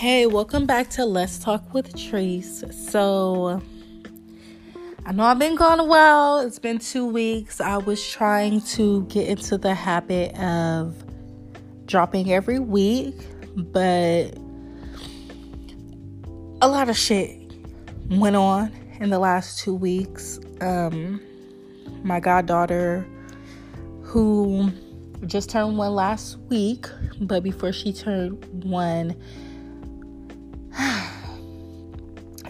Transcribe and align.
Hey, 0.00 0.24
welcome 0.24 0.64
back 0.64 0.88
to 0.92 1.04
Let's 1.04 1.38
Talk 1.38 1.74
with 1.74 1.94
Trees. 1.94 2.64
So, 2.90 3.60
I 5.04 5.12
know 5.12 5.24
I've 5.24 5.38
been 5.38 5.56
gone 5.56 5.86
while. 5.86 6.38
It's 6.38 6.58
been 6.58 6.78
two 6.78 7.04
weeks. 7.04 7.60
I 7.60 7.76
was 7.76 8.10
trying 8.10 8.62
to 8.62 9.04
get 9.08 9.28
into 9.28 9.58
the 9.58 9.74
habit 9.74 10.34
of 10.38 10.96
dropping 11.84 12.32
every 12.32 12.58
week, 12.58 13.14
but 13.54 14.38
a 16.62 16.66
lot 16.66 16.88
of 16.88 16.96
shit 16.96 17.38
went 18.08 18.36
on 18.36 18.72
in 19.00 19.10
the 19.10 19.18
last 19.18 19.58
two 19.58 19.74
weeks. 19.74 20.40
Um, 20.62 21.20
my 22.04 22.20
goddaughter, 22.20 23.06
who 24.00 24.72
just 25.26 25.50
turned 25.50 25.76
one 25.76 25.94
last 25.94 26.38
week, 26.48 26.86
but 27.20 27.42
before 27.42 27.74
she 27.74 27.92
turned 27.92 28.42
one, 28.64 29.14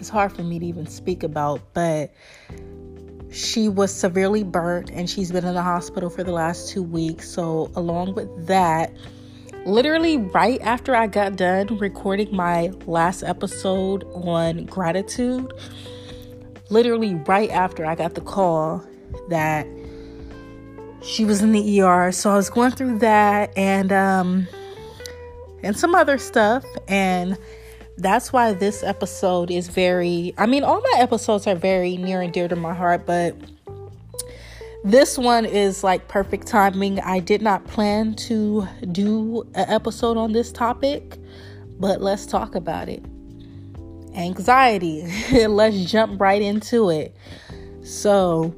it's 0.01 0.09
hard 0.09 0.33
for 0.33 0.41
me 0.41 0.57
to 0.57 0.65
even 0.65 0.87
speak 0.87 1.21
about, 1.21 1.61
but 1.75 2.11
she 3.29 3.69
was 3.69 3.93
severely 3.93 4.43
burnt 4.43 4.89
and 4.89 5.07
she's 5.07 5.31
been 5.31 5.45
in 5.45 5.53
the 5.53 5.61
hospital 5.61 6.09
for 6.09 6.23
the 6.23 6.31
last 6.31 6.69
two 6.69 6.81
weeks. 6.81 7.29
So, 7.29 7.69
along 7.75 8.15
with 8.15 8.47
that, 8.47 8.91
literally 9.63 10.17
right 10.17 10.59
after 10.61 10.95
I 10.95 11.05
got 11.05 11.35
done 11.35 11.77
recording 11.77 12.35
my 12.35 12.71
last 12.87 13.21
episode 13.21 14.03
on 14.13 14.65
gratitude, 14.65 15.53
literally 16.71 17.13
right 17.27 17.51
after 17.51 17.85
I 17.85 17.93
got 17.93 18.15
the 18.15 18.21
call 18.21 18.83
that 19.29 19.67
she 21.03 21.25
was 21.25 21.43
in 21.43 21.51
the 21.51 21.81
ER. 21.81 22.11
So 22.11 22.31
I 22.31 22.35
was 22.37 22.49
going 22.49 22.71
through 22.71 22.97
that 22.99 23.55
and 23.55 23.91
um 23.91 24.47
and 25.61 25.77
some 25.77 25.93
other 25.93 26.17
stuff 26.17 26.65
and 26.87 27.37
that's 28.01 28.33
why 28.33 28.53
this 28.53 28.83
episode 28.83 29.51
is 29.51 29.67
very 29.67 30.33
I 30.37 30.45
mean 30.45 30.63
all 30.63 30.81
my 30.81 30.99
episodes 30.99 31.47
are 31.47 31.55
very 31.55 31.97
near 31.97 32.21
and 32.21 32.33
dear 32.33 32.47
to 32.47 32.55
my 32.55 32.73
heart, 32.73 33.05
but 33.05 33.35
this 34.83 35.17
one 35.17 35.45
is 35.45 35.83
like 35.83 36.07
perfect 36.07 36.47
timing. 36.47 36.99
I 36.99 37.19
did 37.19 37.41
not 37.41 37.65
plan 37.67 38.15
to 38.15 38.67
do 38.91 39.43
an 39.53 39.69
episode 39.69 40.17
on 40.17 40.31
this 40.31 40.51
topic, 40.51 41.19
but 41.79 42.01
let's 42.01 42.25
talk 42.25 42.55
about 42.55 42.89
it. 42.89 43.05
Anxiety. 44.15 45.07
let's 45.47 45.85
jump 45.85 46.19
right 46.19 46.41
into 46.41 46.89
it. 46.89 47.15
So, 47.83 48.55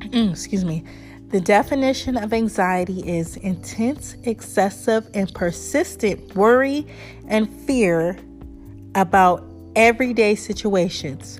excuse 0.12 0.64
me. 0.64 0.84
The 1.30 1.40
definition 1.40 2.16
of 2.16 2.32
anxiety 2.32 3.00
is 3.00 3.36
intense, 3.36 4.16
excessive, 4.22 5.10
and 5.12 5.30
persistent 5.34 6.34
worry 6.34 6.86
and 7.26 7.52
fear 7.66 8.16
about 8.94 9.44
everyday 9.76 10.34
situations. 10.34 11.38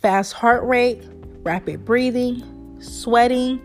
Fast 0.00 0.32
heart 0.32 0.64
rate, 0.64 1.02
rapid 1.42 1.84
breathing, 1.84 2.42
sweating, 2.80 3.60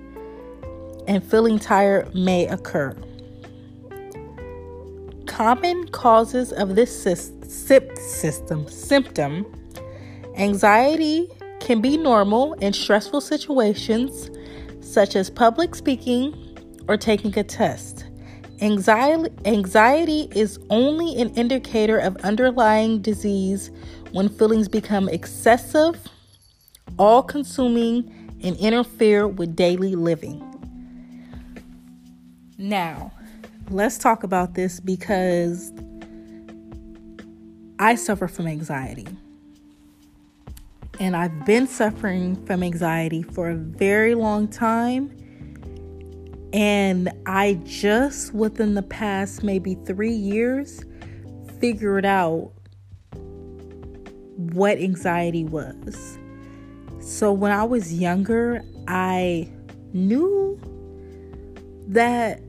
and 1.07 1.23
feeling 1.23 1.59
tired 1.59 2.13
may 2.13 2.47
occur. 2.47 2.95
Common 5.25 5.87
causes 5.89 6.51
of 6.51 6.75
this 6.75 7.01
system 7.01 8.67
symptom 8.67 9.45
anxiety 10.35 11.27
can 11.59 11.81
be 11.81 11.97
normal 11.97 12.53
in 12.55 12.73
stressful 12.73 13.21
situations 13.21 14.29
such 14.81 15.15
as 15.15 15.29
public 15.29 15.75
speaking 15.75 16.33
or 16.87 16.97
taking 16.97 17.37
a 17.37 17.43
test. 17.43 18.05
Anxiety, 18.61 19.29
anxiety 19.45 20.27
is 20.35 20.59
only 20.69 21.21
an 21.21 21.29
indicator 21.35 21.97
of 21.97 22.17
underlying 22.17 23.01
disease 23.01 23.71
when 24.11 24.27
feelings 24.27 24.67
become 24.67 25.07
excessive, 25.07 25.97
all 26.97 27.23
consuming, 27.23 28.37
and 28.43 28.57
interfere 28.57 29.27
with 29.27 29.55
daily 29.55 29.95
living. 29.95 30.43
Now, 32.57 33.13
let's 33.69 33.97
talk 33.97 34.23
about 34.23 34.55
this 34.55 34.81
because 34.81 35.71
I 37.79 37.95
suffer 37.95 38.27
from 38.27 38.47
anxiety. 38.47 39.07
And 40.99 41.15
I've 41.15 41.45
been 41.45 41.65
suffering 41.65 42.45
from 42.45 42.61
anxiety 42.61 43.23
for 43.23 43.49
a 43.49 43.55
very 43.55 44.15
long 44.15 44.49
time. 44.49 45.15
And 46.53 47.11
I 47.25 47.59
just 47.63 48.33
within 48.33 48.73
the 48.73 48.81
past 48.81 49.43
maybe 49.43 49.75
three 49.85 50.13
years 50.13 50.83
figured 51.59 52.05
out 52.05 52.51
what 54.35 54.77
anxiety 54.77 55.43
was. 55.43 56.17
So 57.01 57.31
when 57.31 57.51
I 57.51 57.63
was 57.63 57.93
younger, 57.93 58.63
I 58.87 59.49
knew 59.93 60.59
that 61.87 62.41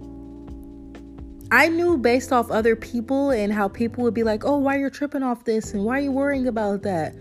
I 1.52 1.68
knew 1.68 1.98
based 1.98 2.32
off 2.32 2.50
other 2.50 2.76
people 2.76 3.30
and 3.30 3.52
how 3.52 3.66
people 3.68 4.04
would 4.04 4.14
be 4.14 4.22
like, 4.22 4.44
oh, 4.44 4.56
why 4.58 4.76
you're 4.76 4.90
tripping 4.90 5.24
off 5.24 5.44
this 5.44 5.74
and 5.74 5.84
why 5.84 5.98
are 5.98 6.02
you 6.02 6.12
worrying 6.12 6.46
about 6.46 6.82
that? 6.82 7.14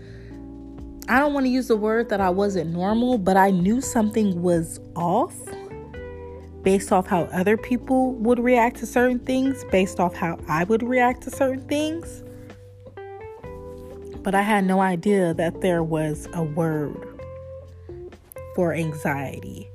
I 1.08 1.18
don't 1.18 1.34
want 1.34 1.46
to 1.46 1.50
use 1.50 1.66
the 1.66 1.76
word 1.76 2.08
that 2.10 2.20
I 2.20 2.30
wasn't 2.30 2.70
normal, 2.70 3.18
but 3.18 3.36
I 3.36 3.50
knew 3.50 3.80
something 3.80 4.40
was 4.40 4.78
off 4.94 5.34
based 6.62 6.92
off 6.92 7.06
how 7.06 7.22
other 7.32 7.56
people 7.56 8.12
would 8.14 8.38
react 8.38 8.78
to 8.78 8.86
certain 8.86 9.18
things, 9.18 9.64
based 9.70 9.98
off 9.98 10.14
how 10.14 10.38
I 10.48 10.64
would 10.64 10.82
react 10.82 11.22
to 11.22 11.30
certain 11.30 11.66
things. 11.66 12.22
But 14.22 14.34
I 14.34 14.42
had 14.42 14.64
no 14.64 14.80
idea 14.80 15.32
that 15.34 15.60
there 15.62 15.82
was 15.82 16.28
a 16.34 16.42
word 16.42 17.20
for 18.54 18.74
anxiety. 18.74 19.70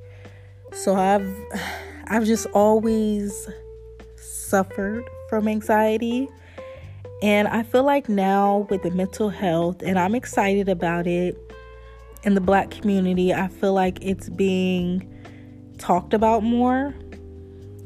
So 0.72 0.96
I've 0.96 1.35
I've 2.07 2.25
just 2.25 2.46
always 2.47 3.50
suffered 4.16 5.03
from 5.29 5.47
anxiety 5.47 6.29
and 7.22 7.47
I 7.47 7.63
feel 7.63 7.84
like 7.84 8.09
now 8.09 8.67
with 8.69 8.84
the 8.84 8.91
mental 8.91 9.29
health, 9.29 9.81
and 9.81 9.97
I'm 9.97 10.16
excited 10.16 10.67
about 10.67 11.07
it 11.07 11.38
in 12.23 12.35
the 12.35 12.41
black 12.41 12.72
community, 12.72 13.34
I 13.34 13.47
feel 13.47 13.73
like 13.73 14.00
it's 14.02 14.29
being 14.29 15.12
talked 15.78 16.13
about 16.13 16.44
more, 16.44 16.94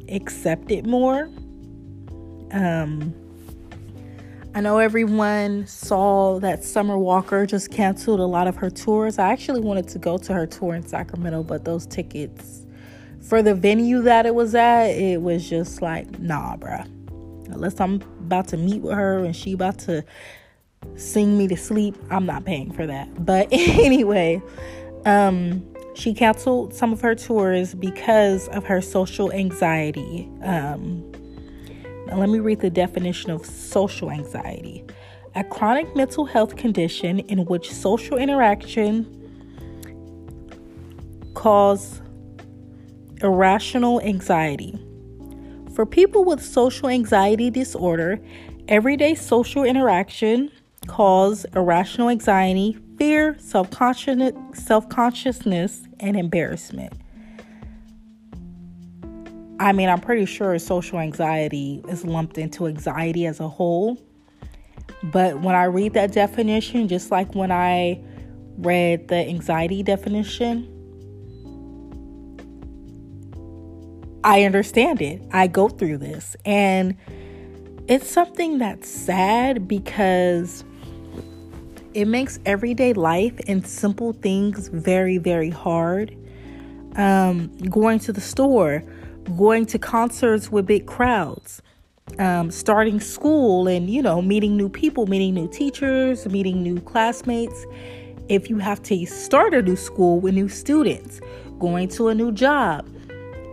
accepted 0.09 0.87
more. 0.87 1.29
Um, 2.51 3.13
I 4.55 4.61
know 4.61 4.79
everyone 4.79 5.67
saw 5.67 6.39
that 6.39 6.63
Summer 6.63 6.97
Walker 6.97 7.45
just 7.45 7.71
canceled 7.71 8.19
a 8.19 8.25
lot 8.25 8.47
of 8.47 8.55
her 8.57 8.69
tours. 8.69 9.19
I 9.19 9.31
actually 9.31 9.61
wanted 9.61 9.87
to 9.89 9.99
go 9.99 10.17
to 10.17 10.33
her 10.33 10.47
tour 10.47 10.73
in 10.73 10.87
Sacramento, 10.87 11.43
but 11.43 11.65
those 11.65 11.85
tickets 11.85 12.65
for 13.21 13.43
the 13.43 13.53
venue 13.53 14.01
that 14.01 14.25
it 14.25 14.33
was 14.33 14.55
at, 14.55 14.87
it 14.87 15.21
was 15.21 15.47
just 15.47 15.81
like, 15.81 16.19
nah, 16.19 16.55
bruh 16.55 16.87
unless 17.51 17.79
I'm 17.79 17.95
about 18.19 18.47
to 18.49 18.57
meet 18.57 18.81
with 18.81 18.95
her 18.95 19.23
and 19.23 19.35
she 19.35 19.53
about 19.53 19.79
to 19.79 20.03
sing 20.95 21.37
me 21.37 21.47
to 21.47 21.57
sleep, 21.57 21.95
I'm 22.09 22.25
not 22.25 22.45
paying 22.45 22.71
for 22.71 22.85
that. 22.87 23.25
But 23.25 23.47
anyway, 23.51 24.41
um, 25.05 25.65
she 25.99 26.13
canceled 26.13 26.73
some 26.73 26.93
of 26.93 27.01
her 27.01 27.13
tours 27.13 27.75
because 27.75 28.47
of 28.49 28.65
her 28.65 28.81
social 28.81 29.31
anxiety. 29.31 30.29
Um, 30.43 31.11
let 32.07 32.29
me 32.29 32.39
read 32.39 32.61
the 32.61 32.69
definition 32.69 33.29
of 33.31 33.45
social 33.45 34.09
anxiety 34.09 34.83
a 35.35 35.43
chronic 35.43 35.95
mental 35.95 36.25
health 36.25 36.55
condition 36.55 37.19
in 37.19 37.45
which 37.45 37.71
social 37.71 38.17
interaction 38.17 39.05
cause 41.35 42.01
irrational 43.21 44.01
anxiety 44.01 44.77
for 45.75 45.85
people 45.85 46.25
with 46.25 46.43
social 46.43 46.89
anxiety 46.89 47.49
disorder, 47.49 48.19
everyday 48.67 49.13
social 49.15 49.63
interaction 49.63 50.51
cause 50.87 51.45
irrational 51.55 52.09
anxiety, 52.09 52.77
fear, 52.99 53.35
self-consciousness, 53.39 54.33
self-consciousness, 54.53 55.87
and 55.99 56.15
embarrassment. 56.15 56.93
I 59.59 59.71
mean, 59.73 59.89
I'm 59.89 59.99
pretty 59.99 60.25
sure 60.25 60.57
social 60.59 60.99
anxiety 60.99 61.81
is 61.89 62.05
lumped 62.05 62.37
into 62.37 62.67
anxiety 62.67 63.25
as 63.25 63.39
a 63.39 63.47
whole. 63.47 63.97
But 65.03 65.41
when 65.41 65.55
I 65.55 65.63
read 65.63 65.93
that 65.93 66.11
definition, 66.11 66.87
just 66.87 67.09
like 67.09 67.33
when 67.33 67.51
I 67.51 68.01
read 68.57 69.07
the 69.07 69.15
anxiety 69.15 69.81
definition, 69.81 70.75
I 74.23 74.43
understand 74.43 75.01
it. 75.01 75.21
I 75.31 75.47
go 75.47 75.69
through 75.69 75.97
this. 75.99 76.35
And 76.45 76.95
it's 77.87 78.09
something 78.09 78.57
that's 78.59 78.89
sad 78.89 79.67
because 79.67 80.63
it 81.93 82.05
makes 82.05 82.39
everyday 82.45 82.93
life 82.93 83.39
and 83.47 83.65
simple 83.65 84.13
things 84.13 84.67
very, 84.67 85.17
very 85.17 85.49
hard. 85.49 86.15
Um, 86.95 87.47
going 87.69 87.99
to 87.99 88.13
the 88.13 88.21
store, 88.21 88.83
going 89.37 89.65
to 89.67 89.79
concerts 89.79 90.51
with 90.51 90.65
big 90.65 90.85
crowds, 90.85 91.61
um, 92.17 92.51
starting 92.51 92.99
school 92.99 93.67
and, 93.67 93.89
you 93.89 94.01
know, 94.01 94.21
meeting 94.21 94.57
new 94.57 94.69
people, 94.69 95.07
meeting 95.07 95.33
new 95.33 95.47
teachers, 95.47 96.25
meeting 96.27 96.61
new 96.63 96.79
classmates. 96.81 97.65
If 98.27 98.49
you 98.49 98.57
have 98.59 98.81
to 98.83 99.05
start 99.05 99.53
a 99.53 99.61
new 99.61 99.75
school 99.75 100.19
with 100.19 100.33
new 100.33 100.49
students, 100.49 101.21
going 101.59 101.87
to 101.89 102.09
a 102.09 102.15
new 102.15 102.31
job, 102.31 102.87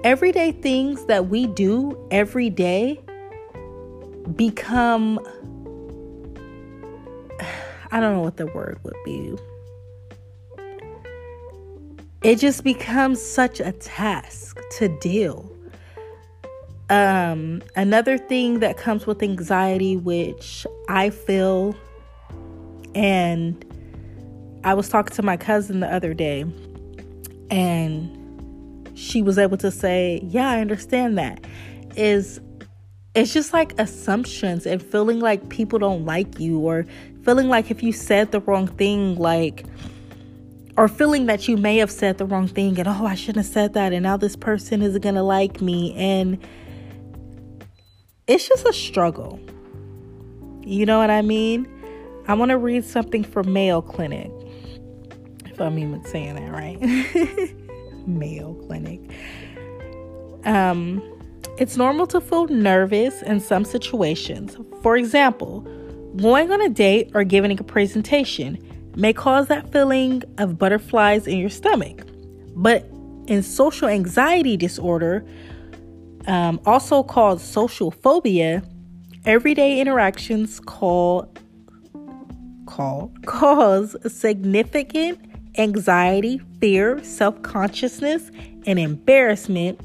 everyday 0.04 0.52
things 0.52 1.04
that 1.06 1.28
we 1.28 1.46
do 1.46 1.98
every 2.10 2.50
day 2.50 3.00
become 4.34 5.20
I 7.90 8.00
don't 8.00 8.14
know 8.14 8.22
what 8.22 8.36
the 8.36 8.46
word 8.46 8.78
would 8.82 8.96
be. 9.04 9.36
It 12.22 12.38
just 12.38 12.64
becomes 12.64 13.22
such 13.22 13.60
a 13.60 13.72
task 13.72 14.58
to 14.78 14.88
deal. 14.98 15.50
Um, 16.88 17.62
another 17.74 18.16
thing 18.16 18.60
that 18.60 18.76
comes 18.76 19.06
with 19.06 19.22
anxiety, 19.22 19.96
which 19.96 20.66
I 20.88 21.10
feel, 21.10 21.76
and 22.94 23.64
I 24.64 24.74
was 24.74 24.88
talking 24.88 25.14
to 25.16 25.22
my 25.22 25.36
cousin 25.36 25.80
the 25.80 25.92
other 25.92 26.14
day, 26.14 26.44
and 27.50 28.90
she 28.94 29.22
was 29.22 29.38
able 29.38 29.56
to 29.58 29.70
say, 29.70 30.20
Yeah, 30.24 30.48
I 30.50 30.60
understand 30.60 31.18
that. 31.18 31.44
Is 31.96 32.40
it's 33.14 33.32
just 33.32 33.52
like 33.52 33.78
assumptions 33.78 34.66
and 34.66 34.82
feeling 34.82 35.20
like 35.20 35.48
people 35.48 35.78
don't 35.78 36.04
like 36.04 36.38
you, 36.38 36.58
or 36.58 36.86
feeling 37.26 37.48
like 37.48 37.72
if 37.72 37.82
you 37.82 37.92
said 37.92 38.30
the 38.30 38.38
wrong 38.40 38.68
thing, 38.68 39.16
like, 39.16 39.66
or 40.78 40.86
feeling 40.86 41.26
that 41.26 41.48
you 41.48 41.56
may 41.56 41.76
have 41.78 41.90
said 41.90 42.18
the 42.18 42.24
wrong 42.24 42.46
thing 42.46 42.78
and 42.78 42.86
oh, 42.86 43.04
I 43.04 43.16
shouldn't 43.16 43.44
have 43.44 43.52
said 43.52 43.74
that, 43.74 43.92
and 43.92 44.04
now 44.04 44.16
this 44.16 44.36
person 44.36 44.80
isn't 44.80 45.02
gonna 45.02 45.24
like 45.24 45.60
me. 45.60 45.92
And 45.94 46.38
it's 48.28 48.48
just 48.48 48.64
a 48.64 48.72
struggle. 48.72 49.40
You 50.62 50.86
know 50.86 50.98
what 50.98 51.10
I 51.10 51.20
mean? 51.20 51.68
I 52.28 52.34
want 52.34 52.50
to 52.50 52.58
read 52.58 52.84
something 52.84 53.24
from 53.24 53.52
Mayo 53.52 53.82
Clinic. 53.82 54.30
If 55.46 55.60
I'm 55.60 55.78
even 55.78 56.04
saying 56.04 56.36
that 56.36 56.52
right. 56.52 56.80
Mayo 58.06 58.54
Clinic. 58.66 59.00
Um, 60.44 61.02
it's 61.58 61.76
normal 61.76 62.06
to 62.08 62.20
feel 62.20 62.46
nervous 62.46 63.22
in 63.22 63.40
some 63.40 63.64
situations. 63.64 64.56
For 64.82 64.96
example, 64.96 65.66
going 66.16 66.50
on 66.50 66.60
a 66.60 66.68
date 66.68 67.10
or 67.14 67.24
giving 67.24 67.58
a 67.58 67.64
presentation 67.64 68.58
may 68.96 69.12
cause 69.12 69.48
that 69.48 69.70
feeling 69.70 70.22
of 70.38 70.58
butterflies 70.58 71.26
in 71.26 71.38
your 71.38 71.50
stomach. 71.50 72.02
But 72.54 72.88
in 73.26 73.42
social 73.42 73.88
anxiety 73.88 74.56
disorder, 74.56 75.26
um, 76.26 76.60
also 76.64 77.02
called 77.02 77.40
social 77.40 77.90
phobia, 77.90 78.62
everyday 79.24 79.80
interactions 79.80 80.60
call 80.60 81.32
call 82.66 83.12
cause 83.26 83.96
significant 84.12 85.20
anxiety, 85.58 86.40
fear, 86.60 87.02
self-consciousness, 87.02 88.30
and 88.66 88.78
embarrassment 88.78 89.80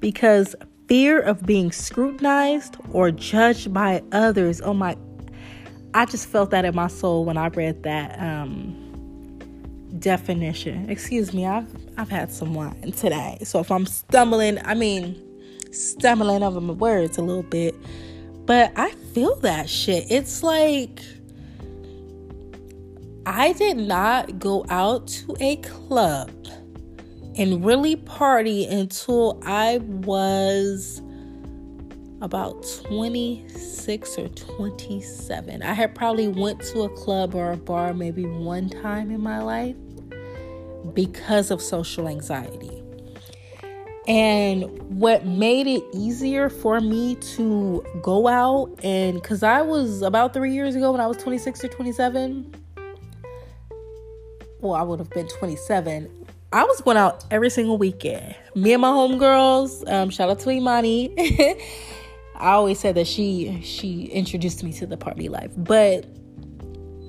because 0.00 0.54
fear 0.88 1.20
of 1.20 1.44
being 1.44 1.72
scrutinized 1.72 2.76
or 2.92 3.10
judged 3.10 3.72
by 3.72 4.02
others. 4.12 4.60
Oh 4.60 4.74
my 4.74 4.96
I 5.96 6.04
just 6.04 6.28
felt 6.28 6.50
that 6.50 6.66
in 6.66 6.74
my 6.74 6.88
soul 6.88 7.24
when 7.24 7.38
I 7.38 7.48
read 7.48 7.82
that 7.84 8.20
um, 8.20 8.76
definition. 9.98 10.90
Excuse 10.90 11.32
me, 11.32 11.46
I've 11.46 11.66
I've 11.96 12.10
had 12.10 12.30
some 12.30 12.52
wine 12.52 12.92
today. 12.92 13.38
So 13.44 13.60
if 13.60 13.72
I'm 13.72 13.86
stumbling, 13.86 14.58
I 14.66 14.74
mean 14.74 15.18
stumbling 15.72 16.42
over 16.42 16.60
my 16.60 16.74
words 16.74 17.16
a 17.16 17.22
little 17.22 17.42
bit. 17.42 17.74
But 18.44 18.74
I 18.76 18.90
feel 19.14 19.36
that 19.36 19.70
shit. 19.70 20.04
It's 20.10 20.42
like 20.42 21.00
I 23.24 23.54
did 23.54 23.78
not 23.78 24.38
go 24.38 24.66
out 24.68 25.08
to 25.08 25.34
a 25.40 25.56
club 25.56 26.30
and 27.38 27.64
really 27.64 27.96
party 27.96 28.66
until 28.66 29.40
I 29.46 29.78
was 29.78 31.00
about 32.22 32.66
26 32.84 34.18
or 34.18 34.28
27. 34.28 35.62
I 35.62 35.74
had 35.74 35.94
probably 35.94 36.28
went 36.28 36.60
to 36.62 36.82
a 36.82 36.88
club 36.88 37.34
or 37.34 37.52
a 37.52 37.56
bar 37.56 37.92
maybe 37.92 38.24
one 38.24 38.68
time 38.68 39.10
in 39.10 39.20
my 39.20 39.42
life 39.42 39.76
because 40.94 41.50
of 41.50 41.60
social 41.60 42.08
anxiety. 42.08 42.82
And 44.08 44.64
what 45.00 45.26
made 45.26 45.66
it 45.66 45.82
easier 45.92 46.48
for 46.48 46.80
me 46.80 47.16
to 47.16 47.84
go 48.02 48.28
out 48.28 48.78
and 48.84 49.22
cuz 49.22 49.42
I 49.42 49.62
was 49.62 50.02
about 50.02 50.32
3 50.32 50.52
years 50.52 50.76
ago 50.76 50.92
when 50.92 51.00
I 51.00 51.06
was 51.06 51.16
26 51.18 51.64
or 51.64 51.68
27, 51.68 52.54
well, 54.60 54.74
I 54.74 54.82
would 54.82 55.00
have 55.00 55.10
been 55.10 55.28
27. 55.28 56.08
I 56.52 56.64
was 56.64 56.80
going 56.80 56.96
out 56.96 57.24
every 57.30 57.50
single 57.50 57.76
weekend. 57.76 58.34
Me 58.54 58.72
and 58.72 58.80
my 58.80 58.88
homegirls, 58.88 59.86
um, 59.92 60.08
shout 60.10 60.30
out 60.30 60.38
to 60.40 60.50
Imani. 60.50 61.14
I 62.38 62.52
always 62.52 62.78
said 62.78 62.94
that 62.96 63.06
she 63.06 63.60
she 63.62 64.04
introduced 64.04 64.62
me 64.62 64.72
to 64.74 64.86
the 64.86 64.96
party 64.96 65.28
life, 65.28 65.52
but 65.56 66.06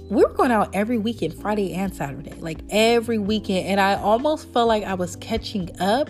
we 0.09 0.23
were 0.23 0.33
going 0.33 0.51
out 0.51 0.73
every 0.73 0.97
weekend, 0.97 1.33
Friday 1.33 1.73
and 1.73 1.93
Saturday, 1.93 2.33
like 2.39 2.59
every 2.69 3.17
weekend, 3.17 3.67
and 3.67 3.81
I 3.81 3.95
almost 3.95 4.51
felt 4.53 4.67
like 4.67 4.83
I 4.83 4.93
was 4.93 5.15
catching 5.17 5.69
up 5.81 6.09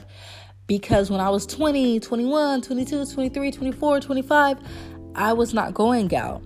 because 0.67 1.09
when 1.09 1.19
I 1.19 1.29
was 1.29 1.45
20, 1.47 1.99
21, 1.99 2.61
22, 2.61 3.05
23, 3.05 3.51
24, 3.51 3.99
25, 4.01 4.57
I 5.15 5.33
was 5.33 5.53
not 5.53 5.73
going 5.73 6.13
out. 6.13 6.43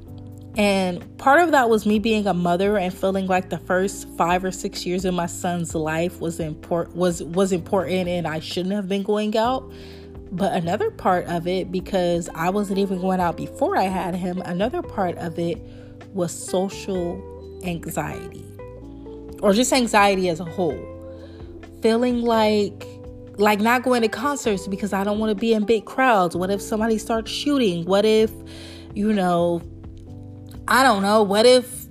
And 0.56 1.18
part 1.18 1.42
of 1.42 1.52
that 1.52 1.70
was 1.70 1.86
me 1.86 2.00
being 2.00 2.28
a 2.28 2.34
mother 2.34 2.78
and 2.78 2.94
feeling 2.94 3.28
like 3.28 3.50
the 3.50 3.58
first 3.60 4.08
5 4.18 4.46
or 4.46 4.52
6 4.52 4.86
years 4.86 5.06
of 5.06 5.14
my 5.14 5.26
son's 5.26 5.74
life 5.74 6.20
was 6.20 6.40
important 6.40 6.96
was 6.96 7.24
was 7.24 7.52
important 7.52 8.10
and 8.10 8.28
I 8.28 8.40
shouldn't 8.40 8.76
have 8.76 8.90
been 8.90 9.04
going 9.04 9.38
out. 9.38 9.72
But 10.32 10.54
another 10.54 10.90
part 10.92 11.26
of 11.26 11.46
it 11.48 11.72
because 11.72 12.30
I 12.34 12.50
wasn't 12.50 12.80
even 12.80 13.02
going 13.02 13.20
out 13.20 13.36
before 13.36 13.78
I 13.78 13.84
had 13.84 14.16
him, 14.16 14.42
another 14.46 14.82
part 14.82 15.18
of 15.18 15.38
it 15.38 15.58
was 16.14 16.32
social 16.32 17.22
anxiety 17.64 18.46
or 19.42 19.54
just 19.54 19.74
anxiety 19.74 20.30
as 20.30 20.40
a 20.40 20.46
whole. 20.46 20.88
Feeling 21.82 22.22
like 22.22 22.86
like 23.38 23.60
not 23.60 23.82
going 23.84 24.04
to 24.04 24.08
concerts 24.08 24.68
because 24.68 24.94
I 24.94 25.04
don't 25.04 25.18
want 25.20 25.32
to 25.32 25.36
be 25.36 25.54
in 25.54 25.66
big 25.66 25.86
crowds. 25.86 26.36
What 26.36 26.52
if 26.52 26.62
somebody 26.62 26.98
starts 26.98 27.32
shooting? 27.32 27.86
What 27.86 28.06
if, 28.06 28.32
you 28.94 29.12
know, 29.14 29.62
I 30.68 30.84
don't 30.84 31.02
know, 31.02 31.24
what 31.24 31.46
if 31.46 31.86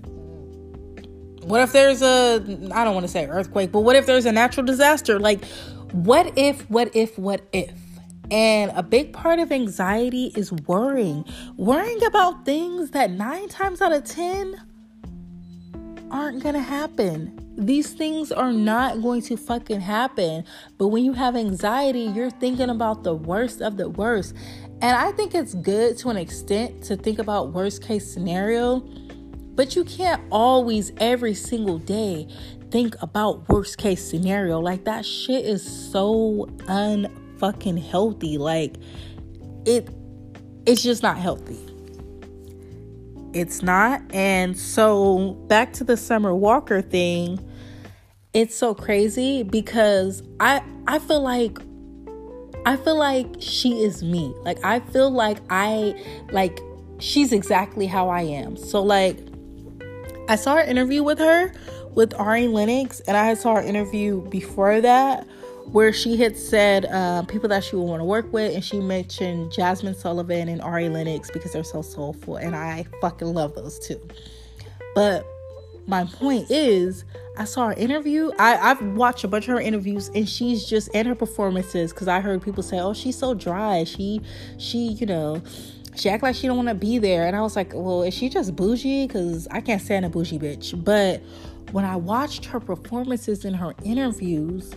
what 1.42 1.60
if 1.62 1.72
there's 1.72 2.02
a 2.02 2.36
I 2.72 2.84
don't 2.84 2.94
want 2.94 3.04
to 3.04 3.12
say 3.12 3.26
earthquake, 3.26 3.72
but 3.72 3.80
what 3.80 3.96
if 3.96 4.06
there's 4.06 4.26
a 4.26 4.32
natural 4.32 4.64
disaster? 4.64 5.18
Like 5.18 5.44
what 5.92 6.38
if 6.38 6.68
what 6.70 6.94
if 6.94 7.18
what 7.18 7.42
if? 7.52 7.72
And 8.30 8.72
a 8.74 8.82
big 8.82 9.12
part 9.12 9.38
of 9.38 9.50
anxiety 9.50 10.32
is 10.36 10.52
worrying. 10.52 11.24
Worrying 11.56 12.04
about 12.04 12.44
things 12.44 12.90
that 12.90 13.10
9 13.10 13.48
times 13.48 13.80
out 13.80 13.92
of 13.92 14.04
10 14.04 14.60
aren't 16.10 16.42
going 16.42 16.54
to 16.54 16.60
happen 16.60 17.40
these 17.60 17.92
things 17.92 18.32
are 18.32 18.52
not 18.52 19.02
going 19.02 19.20
to 19.22 19.36
fucking 19.36 19.80
happen. 19.80 20.44
But 20.78 20.88
when 20.88 21.04
you 21.04 21.12
have 21.12 21.36
anxiety, 21.36 22.00
you're 22.00 22.30
thinking 22.30 22.70
about 22.70 23.04
the 23.04 23.14
worst 23.14 23.60
of 23.60 23.76
the 23.76 23.88
worst. 23.88 24.34
And 24.80 24.96
I 24.96 25.12
think 25.12 25.34
it's 25.34 25.54
good 25.54 25.98
to 25.98 26.08
an 26.08 26.16
extent 26.16 26.82
to 26.84 26.96
think 26.96 27.18
about 27.18 27.52
worst 27.52 27.82
case 27.82 28.10
scenario, 28.10 28.80
but 29.54 29.76
you 29.76 29.84
can't 29.84 30.22
always 30.30 30.90
every 30.98 31.34
single 31.34 31.78
day 31.78 32.28
think 32.70 32.96
about 33.02 33.46
worst 33.50 33.76
case 33.76 34.02
scenario. 34.02 34.58
Like 34.58 34.84
that 34.84 35.04
shit 35.04 35.44
is 35.44 35.62
so 35.62 36.48
unfucking 37.40 37.82
healthy. 37.82 38.38
Like 38.38 38.76
it 39.66 39.88
it's 40.66 40.82
just 40.82 41.02
not 41.02 41.18
healthy. 41.18 41.58
It's 43.32 43.62
not. 43.62 44.02
And 44.12 44.58
so 44.58 45.32
back 45.48 45.72
to 45.74 45.84
the 45.84 45.96
Summer 45.96 46.34
Walker 46.34 46.82
thing, 46.82 47.38
it's 48.34 48.54
so 48.54 48.74
crazy 48.74 49.42
because 49.42 50.22
I 50.40 50.62
I 50.86 50.98
feel 50.98 51.20
like 51.20 51.58
I 52.66 52.76
feel 52.76 52.96
like 52.96 53.26
she 53.38 53.82
is 53.82 54.02
me. 54.02 54.34
Like 54.42 54.62
I 54.64 54.80
feel 54.80 55.10
like 55.10 55.38
I 55.48 55.94
like 56.30 56.60
she's 56.98 57.32
exactly 57.32 57.86
how 57.86 58.08
I 58.08 58.22
am. 58.22 58.56
So 58.56 58.82
like 58.82 59.18
I 60.28 60.36
saw 60.36 60.56
her 60.56 60.62
interview 60.62 61.02
with 61.02 61.18
her 61.18 61.52
with 61.94 62.14
Ari 62.14 62.46
Lennox 62.46 63.00
and 63.00 63.16
I 63.16 63.34
saw 63.34 63.56
her 63.56 63.62
interview 63.62 64.20
before 64.28 64.80
that 64.80 65.26
where 65.66 65.92
she 65.92 66.16
had 66.16 66.36
said 66.36 66.86
uh, 66.86 67.22
people 67.22 67.48
that 67.48 67.62
she 67.62 67.76
would 67.76 67.84
want 67.84 68.00
to 68.00 68.04
work 68.04 68.32
with 68.32 68.54
and 68.54 68.64
she 68.64 68.80
mentioned 68.80 69.52
Jazmine 69.52 69.94
Sullivan 69.94 70.48
and 70.48 70.60
Ari 70.60 70.88
Lennox 70.88 71.30
because 71.30 71.52
they're 71.52 71.62
so 71.62 71.82
soulful 71.82 72.36
and 72.36 72.56
I 72.56 72.86
fucking 73.00 73.32
love 73.32 73.54
those 73.54 73.78
two. 73.78 74.00
But 74.94 75.24
my 75.86 76.04
point 76.04 76.50
is 76.50 77.04
I 77.36 77.44
saw 77.44 77.68
her 77.68 77.72
interview. 77.74 78.30
I, 78.38 78.56
I've 78.56 78.82
watched 78.82 79.24
a 79.24 79.28
bunch 79.28 79.48
of 79.48 79.54
her 79.54 79.60
interviews 79.60 80.10
and 80.14 80.28
she's 80.28 80.64
just 80.64 80.88
and 80.94 81.06
her 81.06 81.14
performances 81.14 81.92
because 81.92 82.08
I 82.08 82.20
heard 82.20 82.42
people 82.42 82.62
say, 82.62 82.80
Oh, 82.80 82.92
she's 82.92 83.16
so 83.16 83.34
dry. 83.34 83.84
She 83.84 84.20
she, 84.58 84.78
you 84.92 85.06
know, 85.06 85.42
she 85.96 86.08
act 86.08 86.22
like 86.22 86.34
she 86.34 86.46
don't 86.46 86.56
want 86.56 86.68
to 86.68 86.74
be 86.74 86.98
there 86.98 87.26
and 87.26 87.34
i 87.34 87.40
was 87.40 87.56
like 87.56 87.72
well 87.74 88.02
is 88.02 88.14
she 88.14 88.28
just 88.28 88.54
bougie 88.54 89.06
because 89.06 89.48
i 89.50 89.60
can't 89.60 89.82
stand 89.82 90.04
a 90.04 90.08
bougie 90.08 90.38
bitch 90.38 90.82
but 90.84 91.20
when 91.72 91.84
i 91.84 91.96
watched 91.96 92.44
her 92.44 92.60
performances 92.60 93.44
in 93.44 93.52
her 93.52 93.74
interviews 93.84 94.72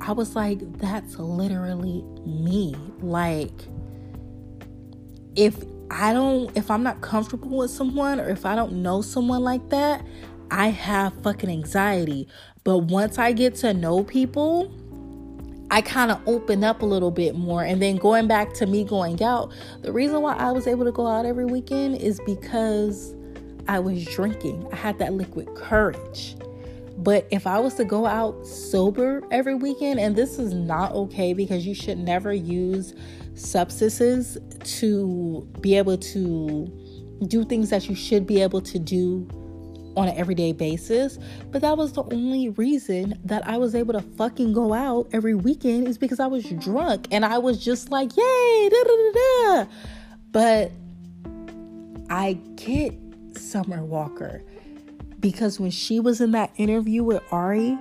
i 0.00 0.12
was 0.12 0.36
like 0.36 0.58
that's 0.78 1.18
literally 1.18 2.02
me 2.26 2.74
like 3.00 3.66
if 5.34 5.64
i 5.90 6.12
don't 6.12 6.54
if 6.56 6.70
i'm 6.70 6.82
not 6.82 7.00
comfortable 7.00 7.58
with 7.58 7.70
someone 7.70 8.20
or 8.20 8.28
if 8.28 8.46
i 8.46 8.54
don't 8.54 8.72
know 8.72 9.02
someone 9.02 9.42
like 9.42 9.68
that 9.68 10.04
i 10.50 10.68
have 10.68 11.12
fucking 11.22 11.50
anxiety 11.50 12.28
but 12.64 12.78
once 12.78 13.18
i 13.18 13.32
get 13.32 13.54
to 13.54 13.72
know 13.74 14.02
people 14.02 14.72
I 15.70 15.80
kind 15.82 16.12
of 16.12 16.20
open 16.26 16.62
up 16.62 16.82
a 16.82 16.86
little 16.86 17.10
bit 17.10 17.34
more. 17.34 17.64
And 17.64 17.82
then 17.82 17.96
going 17.96 18.28
back 18.28 18.54
to 18.54 18.66
me 18.66 18.84
going 18.84 19.22
out, 19.22 19.52
the 19.82 19.92
reason 19.92 20.22
why 20.22 20.34
I 20.34 20.52
was 20.52 20.66
able 20.66 20.84
to 20.84 20.92
go 20.92 21.06
out 21.06 21.26
every 21.26 21.44
weekend 21.44 21.96
is 21.96 22.20
because 22.24 23.14
I 23.68 23.80
was 23.80 24.04
drinking. 24.04 24.68
I 24.72 24.76
had 24.76 24.98
that 25.00 25.12
liquid 25.12 25.52
courage. 25.56 26.36
But 26.98 27.26
if 27.30 27.46
I 27.46 27.58
was 27.58 27.74
to 27.74 27.84
go 27.84 28.06
out 28.06 28.46
sober 28.46 29.22
every 29.30 29.54
weekend, 29.54 30.00
and 30.00 30.16
this 30.16 30.38
is 30.38 30.54
not 30.54 30.92
okay 30.92 31.34
because 31.34 31.66
you 31.66 31.74
should 31.74 31.98
never 31.98 32.32
use 32.32 32.94
substances 33.34 34.38
to 34.78 35.46
be 35.60 35.76
able 35.76 35.98
to 35.98 36.72
do 37.28 37.44
things 37.44 37.70
that 37.70 37.88
you 37.88 37.94
should 37.94 38.26
be 38.26 38.40
able 38.42 38.60
to 38.62 38.78
do 38.78 39.28
on 39.96 40.08
an 40.08 40.16
everyday 40.16 40.52
basis. 40.52 41.18
But 41.50 41.62
that 41.62 41.76
was 41.76 41.92
the 41.92 42.04
only 42.04 42.50
reason 42.50 43.18
that 43.24 43.46
I 43.46 43.56
was 43.56 43.74
able 43.74 43.94
to 43.94 44.02
fucking 44.02 44.52
go 44.52 44.72
out 44.72 45.08
every 45.12 45.34
weekend 45.34 45.88
is 45.88 45.98
because 45.98 46.20
I 46.20 46.26
was 46.26 46.44
drunk 46.44 47.08
and 47.10 47.24
I 47.24 47.38
was 47.38 47.62
just 47.62 47.90
like, 47.90 48.16
yay, 48.16 48.68
da 48.70 48.84
da 48.84 48.96
da 48.96 49.64
da. 49.64 49.70
But 50.30 50.72
I 52.10 52.34
get 52.56 52.94
Summer 53.36 53.84
Walker 53.84 54.42
because 55.30 55.58
when 55.58 55.72
she 55.72 55.98
was 55.98 56.20
in 56.20 56.30
that 56.30 56.52
interview 56.56 57.02
with 57.02 57.20
Ari, 57.32 57.76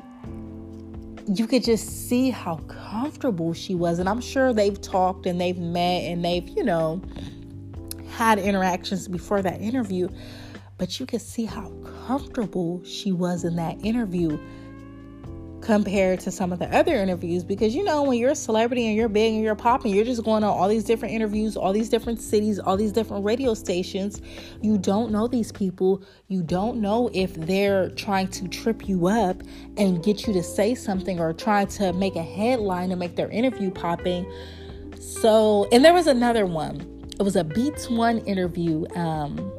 you 1.28 1.46
could 1.46 1.64
just 1.64 2.10
see 2.10 2.32
how 2.32 2.56
comfortable 2.68 3.54
she 3.54 3.76
was. 3.76 4.00
And 4.00 4.10
I'm 4.10 4.20
sure 4.20 4.52
they've 4.52 4.82
talked 4.82 5.28
and 5.28 5.40
they've 5.40 5.58
met 5.58 6.06
and 6.06 6.26
they've, 6.26 6.48
you 6.50 6.64
know, 6.64 7.04
had 8.10 8.40
interactions 8.40 9.08
before 9.08 9.44
that 9.44 9.62
interview 9.62 10.08
but 10.78 11.00
you 11.00 11.06
could 11.06 11.22
see 11.22 11.46
how 11.46 11.72
comfortable 12.08 12.84
she 12.84 13.12
was 13.12 13.44
in 13.44 13.56
that 13.56 13.78
interview 13.84 14.38
compared 15.66 16.20
to 16.20 16.30
some 16.30 16.54
of 16.54 16.60
the 16.60 16.78
other 16.78 16.94
interviews 16.94 17.44
because 17.44 17.74
you 17.74 17.84
know 17.84 18.04
when 18.04 18.20
you're 18.20 18.32
a 18.32 18.36
celebrity 18.36 18.86
and 18.86 18.96
you're 18.96 19.10
big 19.10 19.34
and 19.34 19.44
you're 19.44 19.56
popping 19.56 19.92
you're 19.92 20.06
just 20.06 20.24
going 20.24 20.44
on 20.44 20.56
all 20.56 20.70
these 20.70 20.84
different 20.84 21.12
interviews 21.12 21.58
all 21.58 21.74
these 21.74 21.90
different 21.90 22.22
cities 22.22 22.60
all 22.60 22.78
these 22.78 22.92
different 22.92 23.26
radio 23.26 23.56
stations. 23.56 24.22
You 24.62 24.78
don't 24.78 25.12
know 25.12 25.28
these 25.28 25.52
people. 25.52 26.04
You 26.28 26.44
don't 26.44 26.82
know 26.82 27.10
if 27.14 27.34
they're 27.34 27.90
trying 27.90 28.28
to 28.30 28.48
trip 28.48 28.88
you 28.88 29.08
up 29.08 29.42
and 29.78 30.04
get 30.04 30.28
you 30.28 30.34
to 30.34 30.44
say 30.44 30.76
something 30.76 31.20
or 31.20 31.34
trying 31.34 31.68
to 31.68 31.94
make 31.94 32.16
a 32.16 32.24
headline 32.24 32.90
to 32.90 32.96
make 32.96 33.16
their 33.16 33.30
interview 33.32 33.72
popping. 33.72 34.32
So 35.00 35.68
and 35.72 35.84
there 35.84 35.94
was 35.94 36.06
another 36.06 36.46
one. 36.46 36.92
It 37.20 37.24
was 37.24 37.36
a 37.36 37.44
beats 37.44 37.90
one 37.90 38.20
interview 38.20 38.86
um 38.96 39.52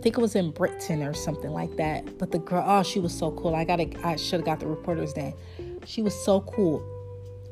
I 0.00 0.02
think 0.02 0.16
it 0.16 0.20
was 0.22 0.34
in 0.34 0.50
Britain 0.50 1.02
or 1.02 1.12
something 1.12 1.50
like 1.50 1.76
that. 1.76 2.16
But 2.16 2.30
the 2.30 2.38
girl, 2.38 2.64
oh, 2.66 2.82
she 2.82 3.00
was 3.00 3.12
so 3.12 3.32
cool. 3.32 3.54
I 3.54 3.64
gotta, 3.64 3.86
I 4.02 4.16
should 4.16 4.40
have 4.40 4.46
got 4.46 4.58
the 4.58 4.66
reporter's 4.66 5.14
name. 5.14 5.34
She 5.84 6.00
was 6.00 6.14
so 6.24 6.40
cool. 6.40 6.82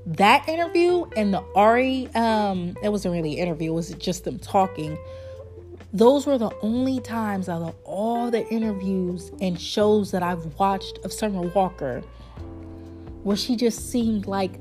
That 0.06 0.48
interview 0.48 1.04
and 1.14 1.34
the 1.34 1.44
Ari, 1.54 2.08
um, 2.14 2.74
it 2.82 2.88
wasn't 2.88 3.12
really 3.12 3.34
an 3.34 3.48
interview, 3.48 3.72
it 3.72 3.74
was 3.74 3.90
just 3.96 4.24
them 4.24 4.38
talking. 4.38 4.96
Those 5.92 6.26
were 6.26 6.38
the 6.38 6.50
only 6.62 7.00
times 7.00 7.50
out 7.50 7.60
of 7.60 7.74
all 7.84 8.30
the 8.30 8.48
interviews 8.48 9.30
and 9.42 9.60
shows 9.60 10.10
that 10.12 10.22
I've 10.22 10.58
watched 10.58 11.00
of 11.04 11.12
Summer 11.12 11.42
Walker 11.42 12.00
where 13.24 13.36
she 13.36 13.56
just 13.56 13.90
seemed 13.90 14.26
like 14.26 14.58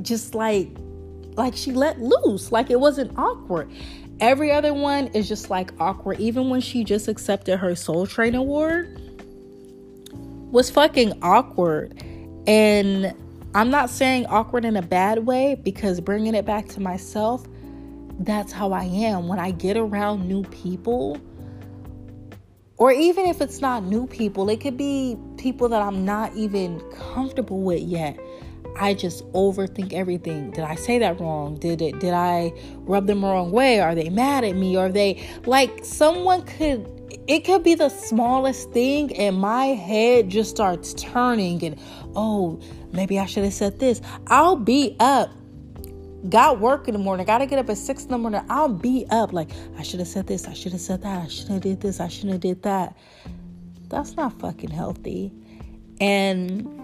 just 0.00 0.34
like 0.34 0.70
like 1.34 1.54
she 1.54 1.72
let 1.72 2.00
loose, 2.00 2.52
like 2.52 2.70
it 2.70 2.80
wasn't 2.80 3.12
awkward. 3.18 3.70
Every 4.22 4.52
other 4.52 4.72
one 4.72 5.08
is 5.08 5.28
just 5.28 5.50
like 5.50 5.72
awkward. 5.80 6.20
Even 6.20 6.48
when 6.48 6.60
she 6.60 6.84
just 6.84 7.08
accepted 7.08 7.56
her 7.56 7.74
Soul 7.74 8.06
Train 8.06 8.36
award 8.36 8.96
was 10.52 10.70
fucking 10.70 11.18
awkward. 11.22 12.00
And 12.46 13.14
I'm 13.52 13.70
not 13.70 13.90
saying 13.90 14.26
awkward 14.26 14.64
in 14.64 14.76
a 14.76 14.82
bad 14.82 15.26
way 15.26 15.56
because 15.56 16.00
bringing 16.00 16.36
it 16.36 16.46
back 16.46 16.68
to 16.68 16.80
myself, 16.80 17.44
that's 18.20 18.52
how 18.52 18.70
I 18.70 18.84
am. 18.84 19.26
When 19.26 19.40
I 19.40 19.50
get 19.50 19.76
around 19.76 20.28
new 20.28 20.44
people, 20.44 21.20
or 22.76 22.92
even 22.92 23.26
if 23.26 23.40
it's 23.40 23.60
not 23.60 23.82
new 23.82 24.06
people, 24.06 24.48
it 24.50 24.60
could 24.60 24.76
be 24.76 25.16
people 25.36 25.68
that 25.70 25.82
I'm 25.82 26.04
not 26.04 26.32
even 26.36 26.78
comfortable 26.92 27.60
with 27.62 27.80
yet. 27.80 28.20
I 28.76 28.94
just 28.94 29.24
overthink 29.32 29.92
everything. 29.92 30.50
Did 30.50 30.64
I 30.64 30.74
say 30.74 30.98
that 30.98 31.20
wrong? 31.20 31.56
Did 31.56 31.82
it 31.82 32.00
did 32.00 32.14
I 32.14 32.52
rub 32.80 33.06
them 33.06 33.20
the 33.20 33.26
wrong 33.26 33.52
way? 33.52 33.80
Are 33.80 33.94
they 33.94 34.08
mad 34.08 34.44
at 34.44 34.56
me? 34.56 34.76
Are 34.76 34.90
they 34.90 35.26
like 35.44 35.84
someone 35.84 36.42
could 36.42 36.88
it 37.28 37.44
could 37.44 37.62
be 37.62 37.74
the 37.74 37.88
smallest 37.88 38.72
thing 38.72 39.14
and 39.16 39.36
my 39.36 39.66
head 39.66 40.28
just 40.28 40.50
starts 40.50 40.94
turning 40.94 41.62
and 41.64 41.78
oh, 42.16 42.60
maybe 42.92 43.18
I 43.18 43.26
should 43.26 43.44
have 43.44 43.52
said 43.52 43.78
this. 43.78 44.00
I'll 44.26 44.56
be 44.56 44.96
up. 44.98 45.30
Got 46.28 46.60
work 46.60 46.88
in 46.88 46.94
the 46.94 47.00
morning. 47.00 47.26
Gotta 47.26 47.46
get 47.46 47.58
up 47.58 47.68
at 47.68 47.78
six 47.78 48.04
in 48.04 48.10
the 48.10 48.18
morning. 48.18 48.42
I'll 48.48 48.68
be 48.68 49.06
up. 49.10 49.32
Like 49.32 49.50
I 49.76 49.82
should 49.82 50.00
have 50.00 50.08
said 50.08 50.26
this. 50.26 50.46
I 50.46 50.52
should 50.54 50.72
have 50.72 50.80
said 50.80 51.02
that. 51.02 51.24
I 51.24 51.28
should 51.28 51.48
have 51.48 51.60
did 51.60 51.80
this. 51.80 52.00
I 52.00 52.08
shouldn't 52.08 52.32
have 52.32 52.40
did 52.40 52.62
that. 52.62 52.96
That's 53.88 54.16
not 54.16 54.38
fucking 54.40 54.70
healthy. 54.70 55.32
And 56.00 56.81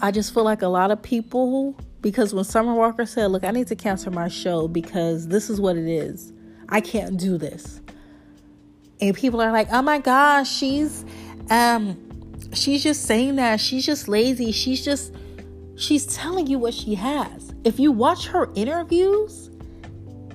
I 0.00 0.10
just 0.10 0.34
feel 0.34 0.44
like 0.44 0.62
a 0.62 0.68
lot 0.68 0.90
of 0.90 1.02
people, 1.02 1.76
because 2.00 2.34
when 2.34 2.44
Summer 2.44 2.74
Walker 2.74 3.06
said, 3.06 3.30
Look, 3.30 3.44
I 3.44 3.50
need 3.50 3.66
to 3.68 3.76
cancel 3.76 4.12
my 4.12 4.28
show 4.28 4.68
because 4.68 5.28
this 5.28 5.48
is 5.48 5.60
what 5.60 5.76
it 5.76 5.88
is, 5.88 6.32
I 6.68 6.80
can't 6.80 7.18
do 7.18 7.38
this. 7.38 7.80
And 9.00 9.14
people 9.14 9.40
are 9.40 9.52
like, 9.52 9.68
Oh 9.70 9.82
my 9.82 9.98
gosh, 9.98 10.50
she's, 10.50 11.04
um, 11.50 11.96
she's 12.52 12.82
just 12.82 13.04
saying 13.04 13.36
that. 13.36 13.60
She's 13.60 13.86
just 13.86 14.06
lazy. 14.06 14.52
She's 14.52 14.84
just, 14.84 15.14
she's 15.76 16.06
telling 16.06 16.46
you 16.46 16.58
what 16.58 16.74
she 16.74 16.94
has. 16.94 17.54
If 17.64 17.80
you 17.80 17.90
watch 17.90 18.26
her 18.28 18.50
interviews, 18.54 19.50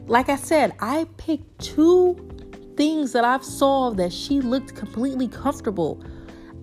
like 0.07 0.27
I 0.27 0.35
said, 0.35 0.73
I 0.79 1.05
picked 1.17 1.59
two 1.59 2.17
things 2.75 3.11
that 3.11 3.23
I've 3.23 3.45
saw 3.45 3.91
that 3.91 4.11
she 4.11 4.41
looked 4.41 4.75
completely 4.75 5.27
comfortable 5.27 6.03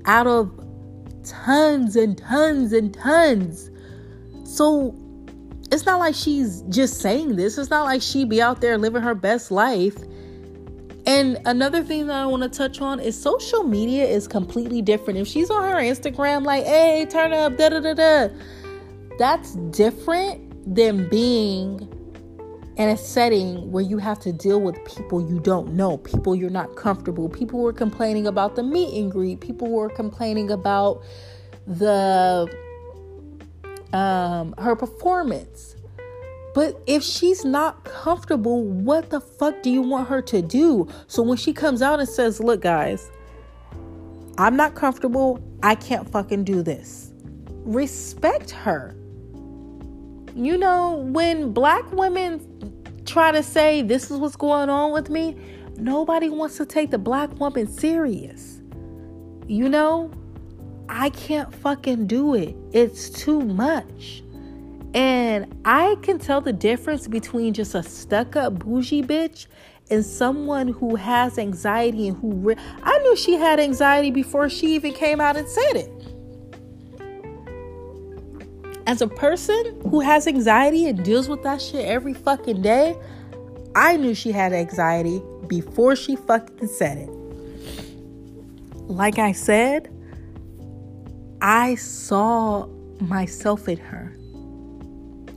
out 0.05 0.27
of 0.27 0.68
tons 1.31 1.97
and 1.97 2.17
tons 2.17 2.73
and 2.73 2.93
tons. 2.95 3.71
So 4.45 4.95
it's 5.71 5.85
not 5.85 5.99
like 5.99 6.15
she's 6.15 6.63
just 6.69 7.01
saying 7.01 7.37
this. 7.37 7.59
It's 7.59 7.71
not 7.71 7.85
like 7.85 8.03
she'd 8.03 8.29
be 8.29 8.41
out 8.41 8.61
there 8.61 8.79
living 8.79 9.03
her 9.03 9.15
best 9.15 9.51
life. 9.51 9.97
And 11.07 11.39
another 11.47 11.83
thing 11.83 12.07
that 12.09 12.17
I 12.17 12.27
want 12.27 12.43
to 12.43 12.49
touch 12.51 12.81
on 12.81 13.01
is 13.01 13.21
social 13.21 13.63
media 13.63 14.05
is 14.05 14.29
completely 14.29 14.83
different. 14.83 15.19
If 15.19 15.27
she's 15.27 15.51
on 15.51 15.63
her 15.63 15.79
Instagram, 15.79 16.45
like, 16.45 16.65
hey, 16.65 17.07
turn 17.09 17.33
up, 17.33 17.57
da 17.57 17.71
da 17.71 17.81
da 17.81 17.95
da, 17.95 18.29
that's 19.19 19.55
different 19.71 20.75
than 20.75 21.09
being 21.09 21.89
in 22.79 22.89
a 22.89 22.97
setting 22.97 23.73
where 23.73 23.83
you 23.83 23.99
have 23.99 24.21
to 24.21 24.33
deal 24.33 24.61
with 24.61 24.77
people 24.85 25.21
you 25.29 25.41
don't 25.41 25.73
know, 25.73 25.99
people 25.99 26.37
you're 26.37 26.49
not 26.49 26.77
comfortable. 26.77 27.29
People 27.29 27.59
were 27.59 27.73
complaining 27.73 28.27
about 28.29 28.55
the 28.55 28.63
meet 28.63 28.95
and 28.95 29.11
greet, 29.11 29.41
people 29.41 29.69
were 29.69 29.91
complaining 29.91 30.51
about 30.51 31.03
the 31.67 32.49
um 33.93 34.55
her 34.59 34.77
performance. 34.77 35.75
But 36.55 36.81
if 36.87 37.03
she's 37.03 37.45
not 37.45 37.85
comfortable, 37.85 38.65
what 38.65 39.11
the 39.11 39.21
fuck 39.21 39.63
do 39.63 39.71
you 39.71 39.83
want 39.83 40.09
her 40.09 40.23
to 40.23 40.41
do? 40.41 40.89
So 41.09 41.23
when 41.23 41.37
she 41.37 41.53
comes 41.53 41.83
out 41.83 41.99
and 41.99 42.09
says, 42.09 42.41
"Look 42.41 42.63
guys, 42.63 43.11
I'm 44.39 44.57
not 44.57 44.77
comfortable. 44.77 45.41
I 45.63 45.75
can't 45.75 46.09
fucking 46.09 46.45
do 46.45 46.63
this." 46.63 47.13
Respect 47.65 48.51
her. 48.53 48.95
You 50.35 50.57
know, 50.57 50.97
when 51.13 51.53
black 51.53 51.91
women 51.93 52.41
try 53.09 53.33
to 53.33 53.43
say 53.43 53.83
this 53.83 54.11
is 54.11 54.19
what's 54.19 54.37
going 54.37 54.69
on 54.69 54.93
with 54.93 55.09
me, 55.11 55.37
nobody 55.77 56.29
wants 56.29 56.57
to 56.59 56.67
take 56.67 56.91
the 56.91 56.99
black 56.99 57.41
woman 57.41 57.67
serious. 57.67 58.61
You 59.47 59.69
know, 59.69 60.11
I 60.89 61.11
can't 61.11 61.53
fucking 61.53 62.07
do 62.07 62.35
it. 62.35 62.55
It's 62.73 63.09
too 63.09 63.41
much. 63.41 64.23
And 64.95 65.55
I 65.65 65.97
can 66.03 66.19
tell 66.19 66.41
the 66.41 66.53
difference 66.53 67.09
between 67.09 67.55
just 67.55 67.75
a 67.75 67.83
stuck 67.83 68.37
up 68.37 68.59
bougie 68.59 69.03
bitch 69.03 69.47
and 69.91 70.05
someone 70.05 70.69
who 70.69 70.97
has 70.97 71.39
anxiety 71.39 72.09
and 72.09 72.17
who 72.19 72.33
re- 72.33 72.57
I 72.83 72.99
knew 72.99 73.17
she 73.17 73.35
had 73.35 73.59
anxiety 73.59 74.11
before 74.11 74.49
she 74.49 74.75
even 74.75 74.93
came 74.93 75.21
out 75.21 75.37
and 75.37 75.49
said 75.49 75.77
it 75.77 75.98
as 78.89 79.03
a 79.03 79.07
person 79.07 79.79
who 79.91 80.01
has 80.01 80.27
anxiety 80.27 80.87
and 80.87 81.05
deals 81.05 81.29
with 81.29 81.43
that 81.43 81.61
shit 81.61 81.85
every 81.85 82.15
fucking 82.15 82.63
day, 82.63 82.97
I 83.77 83.99
knew 83.99 84.15
she 84.15 84.33
had 84.33 84.55
anxiety 84.55 85.21
before 85.47 85.95
she 85.95 86.17
fucking 86.17 86.69
said 86.69 86.97
it. 86.97 87.11
Like 88.89 89.19
I 89.19 89.33
said, 89.33 89.95
I 91.43 91.75
saw 91.75 92.67
myself 92.99 93.69
in 93.69 93.77
her. 93.77 94.17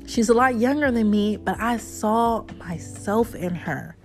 She's 0.08 0.30
a 0.30 0.34
lot 0.34 0.56
younger 0.56 0.90
than 0.90 1.12
me, 1.12 1.36
but 1.36 1.60
I 1.60 1.76
saw 1.76 2.46
myself 2.58 3.36
in 3.36 3.54
her. 3.54 3.98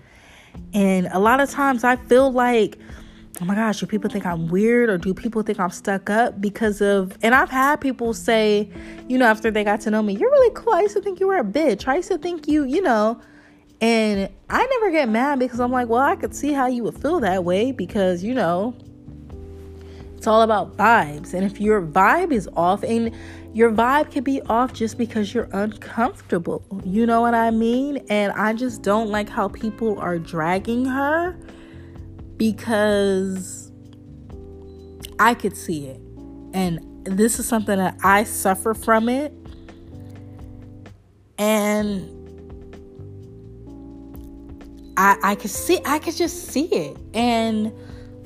And 0.75 1.07
a 1.12 1.21
lot 1.21 1.38
of 1.38 1.50
times 1.50 1.85
I 1.85 1.95
feel 1.95 2.33
like, 2.33 2.81
oh 3.40 3.45
my 3.45 3.55
gosh, 3.55 3.81
do 3.81 3.87
people 3.87 4.09
think 4.09 4.25
I'm 4.25 4.49
weird 4.49 4.88
or 4.88 4.97
do 4.97 5.12
people 5.12 5.43
think 5.43 5.61
I'm 5.61 5.71
stuck 5.71 6.09
up 6.09 6.40
because 6.40 6.81
of, 6.81 7.16
and 7.23 7.35
I've 7.35 7.50
had 7.50 7.81
people 7.81 8.14
say, 8.14 8.71
you 9.09 9.19
know, 9.19 9.26
after 9.26 9.50
they 9.50 9.62
got 9.62 9.81
to 9.83 9.90
know 9.90 10.02
me, 10.02 10.14
you're 10.14 10.31
really 10.31 10.55
cool. 10.55 10.73
I 10.73 10.83
used 10.83 10.97
to 10.97 11.02
think 11.02 11.21
you 11.21 11.26
were 11.26 11.38
a 11.38 11.45
bitch. 11.45 11.87
I 11.87 11.97
used 11.97 12.09
to 12.09 12.19
think 12.19 12.49
you, 12.49 12.64
you 12.64 12.81
know, 12.81 13.21
and 13.81 14.31
I 14.49 14.66
never 14.66 14.90
get 14.90 15.09
mad 15.11 15.38
because 15.38 15.61
I'm 15.61 15.71
like, 15.71 15.88
well, 15.88 16.00
I 16.00 16.16
could 16.16 16.35
see 16.35 16.52
how 16.52 16.66
you 16.66 16.83
would 16.85 16.99
feel 16.99 17.21
that 17.21 17.45
way 17.45 17.73
because, 17.73 18.25
you 18.25 18.33
know, 18.33 18.75
it's 20.16 20.26
all 20.26 20.40
about 20.40 20.76
vibes. 20.78 21.35
And 21.35 21.45
if 21.45 21.61
your 21.61 21.83
vibe 21.83 22.33
is 22.33 22.49
off, 22.57 22.83
and 22.83 23.14
your 23.52 23.71
vibe 23.71 24.11
can 24.11 24.25
be 24.25 24.40
off 24.43 24.73
just 24.73 24.97
because 24.97 25.35
you're 25.35 25.49
uncomfortable, 25.52 26.64
you 26.85 27.05
know 27.05 27.21
what 27.21 27.35
I 27.35 27.50
mean? 27.50 27.99
And 28.09 28.33
I 28.33 28.55
just 28.55 28.83
don't 28.83 29.11
like 29.11 29.28
how 29.28 29.49
people 29.49 29.99
are 29.99 30.19
dragging 30.19 30.87
her 30.87 31.37
because 32.37 33.71
I 35.19 35.35
could 35.35 35.57
see 35.57 35.87
it. 35.87 36.00
And 36.52 36.81
this 37.05 37.38
is 37.38 37.47
something 37.47 37.78
that 37.78 37.97
I 38.02 38.25
suffer 38.25 38.75
from 38.75 39.09
it. 39.09 39.33
And 41.38 42.12
I 44.97 45.16
I 45.23 45.35
could 45.35 45.50
see 45.50 45.81
I 45.85 45.99
could 45.99 46.16
just 46.16 46.49
see 46.49 46.66
it. 46.66 46.97
And 47.14 47.73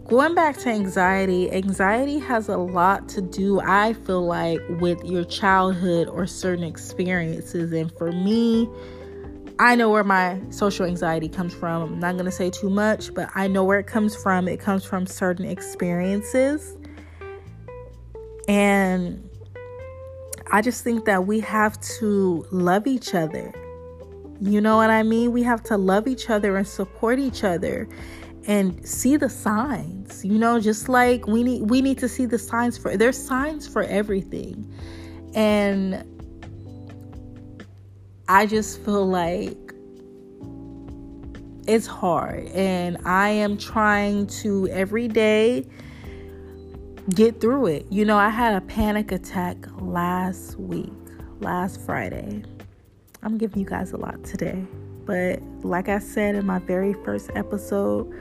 going 0.09 0.35
back 0.35 0.57
to 0.59 0.69
anxiety, 0.69 1.51
anxiety 1.53 2.19
has 2.19 2.49
a 2.49 2.57
lot 2.57 3.09
to 3.11 3.21
do, 3.21 3.61
I 3.61 3.93
feel 3.93 4.25
like, 4.25 4.61
with 4.81 5.03
your 5.05 5.25
childhood 5.25 6.09
or 6.09 6.27
certain 6.27 6.65
experiences. 6.65 7.73
And 7.73 7.93
for 7.97 8.13
me, 8.13 8.69
I 9.61 9.75
know 9.75 9.91
where 9.91 10.05
my 10.05 10.41
social 10.49 10.87
anxiety 10.87 11.29
comes 11.29 11.53
from. 11.53 11.83
I'm 11.83 12.01
not 12.01 12.15
going 12.15 12.25
to 12.25 12.31
say 12.31 12.49
too 12.49 12.71
much, 12.71 13.13
but 13.13 13.29
I 13.35 13.47
know 13.47 13.63
where 13.63 13.79
it 13.79 13.87
comes 13.87 14.17
from. 14.17 14.49
It 14.49 14.59
comes 14.59 14.87
from 14.87 15.05
certain 15.05 15.45
experiences. 15.45 16.79
And 18.49 19.29
I 20.51 20.63
just 20.63 20.83
think 20.83 21.05
that 21.05 21.27
we 21.27 21.41
have 21.41 21.79
to 21.99 22.47
love 22.51 22.87
each 22.87 23.15
other. 23.15 23.53
You 24.41 24.63
know 24.63 24.79
what 24.79 24.89
I 24.89 25.03
mean? 25.03 25.31
We 25.31 25.43
have 25.43 25.63
to 25.65 25.77
love 25.77 26.09
each 26.09 26.31
other 26.31 26.57
and 26.57 26.67
support 26.67 27.19
each 27.19 27.45
other 27.45 27.87
and 28.47 28.89
see 28.89 29.19
the 29.19 29.29
signs. 29.29 30.25
You 30.25 30.39
know, 30.39 30.59
just 30.59 30.89
like 30.89 31.27
we 31.27 31.43
need 31.43 31.69
we 31.69 31.83
need 31.83 31.99
to 31.99 32.09
see 32.09 32.25
the 32.25 32.39
signs 32.39 32.79
for 32.79 32.97
there's 32.97 33.23
signs 33.23 33.69
for 33.69 33.83
everything. 33.83 34.73
And 35.35 36.20
I 38.33 38.47
just 38.47 38.81
feel 38.85 39.09
like 39.09 39.75
it's 41.67 41.89
hard 41.89 42.47
and 42.51 42.97
I 43.05 43.31
am 43.31 43.59
trying 43.59 44.29
to 44.29 44.69
every 44.69 45.09
day 45.09 45.67
get 47.13 47.41
through 47.41 47.67
it. 47.67 47.87
You 47.91 48.05
know, 48.05 48.17
I 48.17 48.29
had 48.29 48.55
a 48.55 48.61
panic 48.61 49.11
attack 49.11 49.57
last 49.81 50.61
week, 50.61 50.93
last 51.41 51.81
Friday. 51.81 52.45
I'm 53.25 53.37
giving 53.37 53.59
you 53.59 53.67
guys 53.67 53.91
a 53.91 53.97
lot 53.97 54.23
today. 54.23 54.65
But 55.07 55.43
like 55.65 55.89
I 55.89 55.99
said 55.99 56.37
in 56.37 56.47
my 56.47 56.61
very 56.61 56.93
first 57.05 57.33
episode, 57.35 58.15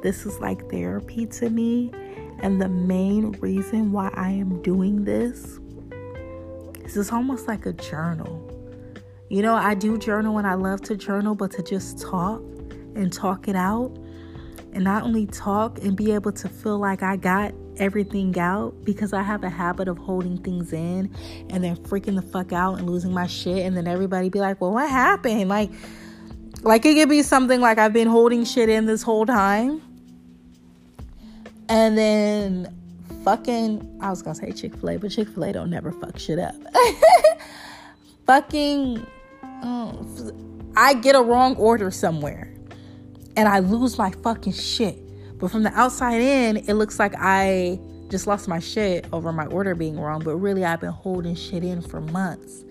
this 0.00 0.26
is 0.26 0.38
like 0.38 0.70
therapy 0.70 1.26
to 1.26 1.50
me. 1.50 1.90
And 2.38 2.62
the 2.62 2.68
main 2.68 3.32
reason 3.40 3.90
why 3.90 4.12
I 4.14 4.30
am 4.30 4.62
doing 4.62 5.02
this 5.02 5.58
is 6.84 6.96
it's 6.96 7.10
almost 7.10 7.48
like 7.48 7.66
a 7.66 7.72
journal. 7.72 8.45
You 9.28 9.42
know, 9.42 9.54
I 9.54 9.74
do 9.74 9.98
journal 9.98 10.38
and 10.38 10.46
I 10.46 10.54
love 10.54 10.80
to 10.82 10.96
journal, 10.96 11.34
but 11.34 11.50
to 11.52 11.62
just 11.62 12.00
talk 12.00 12.40
and 12.94 13.12
talk 13.12 13.48
it 13.48 13.56
out 13.56 13.96
and 14.72 14.84
not 14.84 15.02
only 15.02 15.26
talk 15.26 15.78
and 15.82 15.96
be 15.96 16.12
able 16.12 16.32
to 16.32 16.48
feel 16.48 16.78
like 16.78 17.02
I 17.02 17.16
got 17.16 17.52
everything 17.78 18.38
out 18.38 18.84
because 18.84 19.12
I 19.12 19.22
have 19.22 19.42
a 19.42 19.50
habit 19.50 19.88
of 19.88 19.98
holding 19.98 20.38
things 20.38 20.72
in 20.72 21.14
and 21.50 21.64
then 21.64 21.76
freaking 21.76 22.14
the 22.14 22.22
fuck 22.22 22.52
out 22.52 22.78
and 22.78 22.88
losing 22.88 23.12
my 23.12 23.26
shit 23.26 23.66
and 23.66 23.76
then 23.76 23.86
everybody 23.86 24.28
be 24.28 24.38
like, 24.38 24.60
"Well, 24.60 24.72
what 24.72 24.88
happened?" 24.88 25.48
Like 25.48 25.70
like 26.62 26.84
it 26.84 26.94
could 26.94 27.08
be 27.08 27.22
something 27.22 27.60
like 27.60 27.78
I've 27.78 27.92
been 27.92 28.08
holding 28.08 28.44
shit 28.44 28.68
in 28.68 28.86
this 28.86 29.02
whole 29.02 29.26
time. 29.26 29.82
And 31.68 31.98
then 31.98 32.74
fucking 33.24 33.98
I 34.00 34.10
was 34.10 34.22
to 34.22 34.34
say 34.34 34.52
Chick-fil-A, 34.52 34.98
but 34.98 35.10
Chick-fil-A 35.10 35.52
don't 35.52 35.70
never 35.70 35.90
fuck 35.90 36.18
shit 36.18 36.38
up. 36.38 36.54
fucking 38.26 39.06
I 39.62 40.94
get 40.94 41.14
a 41.14 41.22
wrong 41.22 41.56
order 41.56 41.90
somewhere 41.90 42.52
and 43.36 43.48
I 43.48 43.60
lose 43.60 43.98
my 43.98 44.10
fucking 44.10 44.52
shit. 44.52 44.98
But 45.38 45.50
from 45.50 45.62
the 45.62 45.72
outside 45.72 46.20
in, 46.20 46.56
it 46.56 46.74
looks 46.74 46.98
like 46.98 47.14
I 47.18 47.78
just 48.08 48.26
lost 48.26 48.48
my 48.48 48.58
shit 48.58 49.06
over 49.12 49.32
my 49.32 49.46
order 49.46 49.74
being 49.74 49.98
wrong, 49.98 50.22
but 50.22 50.36
really 50.36 50.64
I've 50.64 50.80
been 50.80 50.90
holding 50.90 51.34
shit 51.34 51.64
in 51.64 51.82
for 51.82 52.00
months. 52.00 52.64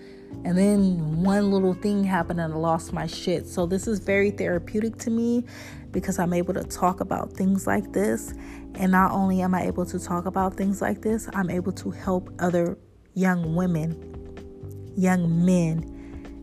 And 0.44 0.58
then 0.58 1.24
one 1.24 1.52
little 1.52 1.74
thing 1.74 2.04
happened 2.04 2.40
and 2.40 2.54
I 2.54 2.58
lost 2.58 2.94
my 2.94 3.08
shit. 3.08 3.48
So 3.48 3.66
this 3.66 3.88
is 3.88 4.00
very 4.00 4.32
therapeutic 4.32 4.98
to 5.00 5.10
me 5.10 5.46
because 5.92 6.20
I'm 6.20 6.34
able 6.34 6.54
to 6.56 6.64
talk 6.64 7.00
about 7.00 7.34
things 7.34 7.66
like 7.68 7.94
this. 7.94 8.34
And 8.76 8.92
not 8.92 9.12
only 9.12 9.42
am 9.42 9.54
I 9.56 9.64
able 9.64 9.86
to 9.86 10.00
talk 10.00 10.26
about 10.26 10.56
things 10.56 10.82
like 10.82 11.02
this, 11.02 11.30
I'm 11.34 11.50
able 11.50 11.72
to 11.74 11.92
help 11.92 12.30
other 12.40 12.78
young 13.14 13.56
women, 13.56 14.94
young 14.96 15.46
men 15.46 15.95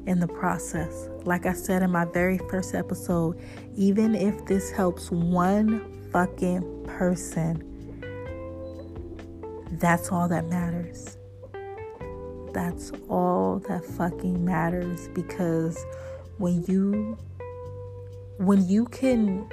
in 0.07 0.21
the 0.21 0.29
process. 0.29 1.09
Like 1.25 1.47
I 1.47 1.53
said 1.53 1.83
in 1.83 1.91
my 1.91 2.05
very 2.05 2.39
first 2.51 2.75
episode, 2.75 3.41
even 3.77 4.15
if 4.15 4.45
this 4.47 4.71
helps 4.71 5.11
one 5.11 6.11
fucking 6.13 6.85
person, 6.87 7.69
that's 9.79 10.11
all 10.11 10.29
that 10.29 10.47
matters. 10.47 11.17
That's 12.53 12.93
all 13.09 13.61
that 13.69 13.85
fucking 13.85 14.45
matters 14.45 15.09
because 15.15 15.83
when 16.39 16.65
you 16.65 17.17
when 18.39 18.69
you 18.69 18.87
can 18.87 19.49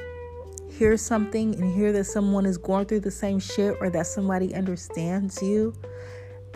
hear 0.70 0.98
something 0.98 1.56
and 1.56 1.74
hear 1.74 1.92
that 1.92 2.06
someone 2.06 2.46
is 2.46 2.58
going 2.58 2.86
through 2.86 3.02
the 3.02 3.12
same 3.12 3.40
shit 3.40 3.76
or 3.80 3.90
that 3.90 4.08
somebody 4.08 4.54
understands 4.54 5.42
you, 5.42 5.74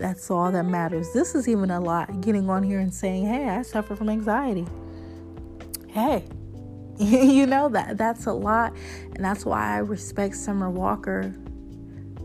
that's 0.04 0.30
all 0.30 0.52
that 0.52 0.66
matters. 0.66 1.14
This 1.14 1.34
is 1.34 1.48
even 1.48 1.72
a 1.72 1.80
lot 1.80 2.20
getting 2.20 2.50
on 2.50 2.62
here 2.62 2.80
and 2.80 2.94
saying, 2.94 3.26
"Hey, 3.26 3.48
I 3.48 3.62
suffer 3.62 3.96
from 3.96 4.10
anxiety." 4.10 4.68
Hey, 5.88 6.26
you 6.98 7.48
know 7.48 7.70
that 7.70 7.98
that's 7.98 8.26
a 8.26 8.34
lot, 8.34 8.76
and 9.16 9.24
that's 9.24 9.46
why 9.46 9.76
I 9.76 9.78
respect 9.78 10.36
Summer 10.36 10.70
Walker 10.70 11.34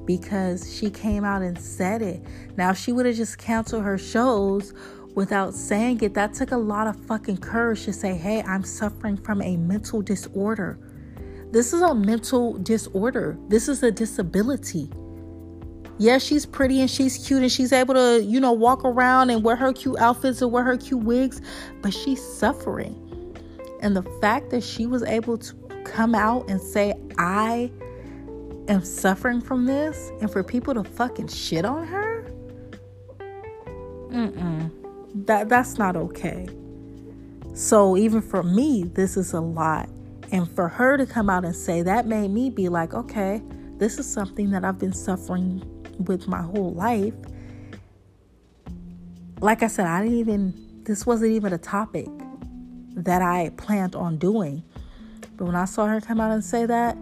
because 0.07 0.75
she 0.75 0.91
came 0.91 1.23
out 1.23 1.43
and 1.43 1.57
said 1.57 2.03
it. 2.03 2.21
Now, 2.57 2.73
she 2.73 2.91
would 2.91 3.07
have 3.07 3.15
just 3.15 3.39
canceled 3.39 3.85
her 3.85 3.97
shows 3.97 4.75
without 5.15 5.55
saying 5.55 6.01
it, 6.01 6.15
that 6.15 6.35
took 6.35 6.51
a 6.51 6.57
lot 6.57 6.89
of 6.89 6.97
fucking 7.07 7.37
courage 7.37 7.85
to 7.85 7.93
say, 7.93 8.17
"Hey, 8.17 8.43
I'm 8.43 8.65
suffering 8.65 9.17
from 9.17 9.41
a 9.41 9.57
mental 9.57 10.03
disorder." 10.03 10.81
This 11.53 11.73
is 11.73 11.81
a 11.81 11.95
mental 11.95 12.55
disorder. 12.55 13.39
This 13.47 13.69
is 13.69 13.85
a 13.85 13.93
disability. 13.93 14.91
Yeah, 15.99 16.19
she's 16.19 16.47
pretty 16.47 16.81
and 16.81 16.89
she's 16.89 17.27
cute 17.27 17.43
and 17.43 17.51
she's 17.51 17.73
able 17.73 17.95
to, 17.95 18.23
you 18.23 18.39
know, 18.39 18.53
walk 18.53 18.85
around 18.85 19.31
and 19.31 19.43
wear 19.43 19.57
her 19.57 19.73
cute 19.73 19.99
outfits 19.99 20.41
and 20.41 20.53
wear 20.53 20.63
her 20.63 20.77
cute 20.77 21.03
wigs, 21.03 21.41
but 21.83 21.93
she's 21.93 22.23
suffering. 22.23 22.95
And 23.81 23.97
the 23.97 24.05
fact 24.21 24.51
that 24.51 24.63
she 24.63 24.87
was 24.87 25.03
able 25.03 25.39
to 25.39 25.55
come 25.85 26.15
out 26.15 26.49
and 26.49 26.61
say, 26.61 26.95
I 27.19 27.73
am 28.69 28.85
suffering 28.85 29.41
from 29.41 29.67
this, 29.67 30.13
and 30.21 30.31
for 30.31 30.45
people 30.45 30.75
to 30.75 30.85
fucking 30.85 31.29
shit 31.29 31.65
on 31.65 31.87
her, 31.87 32.31
mm-mm, 34.09 34.71
that, 35.27 35.49
that's 35.49 35.79
not 35.79 35.97
okay. 35.97 36.49
So 37.55 37.97
even 37.97 38.23
for 38.23 38.45
me, 38.45 38.85
this 38.85 39.17
is 39.17 39.33
a 39.33 39.41
lot. 39.41 39.89
And 40.31 40.49
for 40.49 40.69
her 40.69 40.97
to 40.97 41.07
come 41.07 41.29
out 41.31 41.45
and 41.45 41.57
say 41.57 41.83
that 41.83 42.07
made 42.07 42.31
me 42.31 42.51
be 42.51 42.69
like, 42.69 42.95
okay, 42.95 43.43
this 43.79 43.99
is 43.99 44.07
something 44.07 44.51
that 44.51 44.65
I've 44.65 44.79
been 44.79 44.93
suffering 44.93 45.65
with 45.99 46.29
my 46.29 46.43
whole 46.43 46.73
life. 46.73 47.15
Like 49.41 49.63
I 49.63 49.69
said, 49.69 49.87
I 49.87 50.03
didn't 50.03 50.19
even, 50.19 50.83
this 50.85 51.07
wasn't 51.07 51.33
even 51.33 51.53
a 51.53 51.59
topic 51.59 52.09
that 52.95 53.23
I 53.23 53.51
planned 53.57 53.95
on 53.95 54.19
doing. 54.19 54.63
But 55.37 55.47
when 55.47 55.55
I 55.55 55.65
saw 55.65 55.87
her 55.87 56.01
come 56.01 56.21
out 56.21 56.33
and 56.33 56.45
say 56.45 56.67
that, 56.67 56.97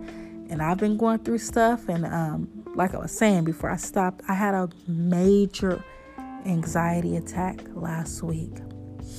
and 0.49 0.63
I've 0.63 0.79
been 0.79 0.97
going 0.97 1.21
through 1.21 1.39
stuff, 1.39 1.89
and 1.89 2.05
um, 2.05 2.49
like 2.75 2.95
I 2.95 2.99
was 2.99 3.11
saying 3.11 3.45
before 3.45 3.71
I 3.71 3.77
stopped, 3.77 4.23
I 4.29 4.35
had 4.35 4.55
a 4.55 4.69
major 4.87 5.83
anxiety 6.45 7.17
attack 7.17 7.63
last 7.75 8.23
week. 8.23 8.53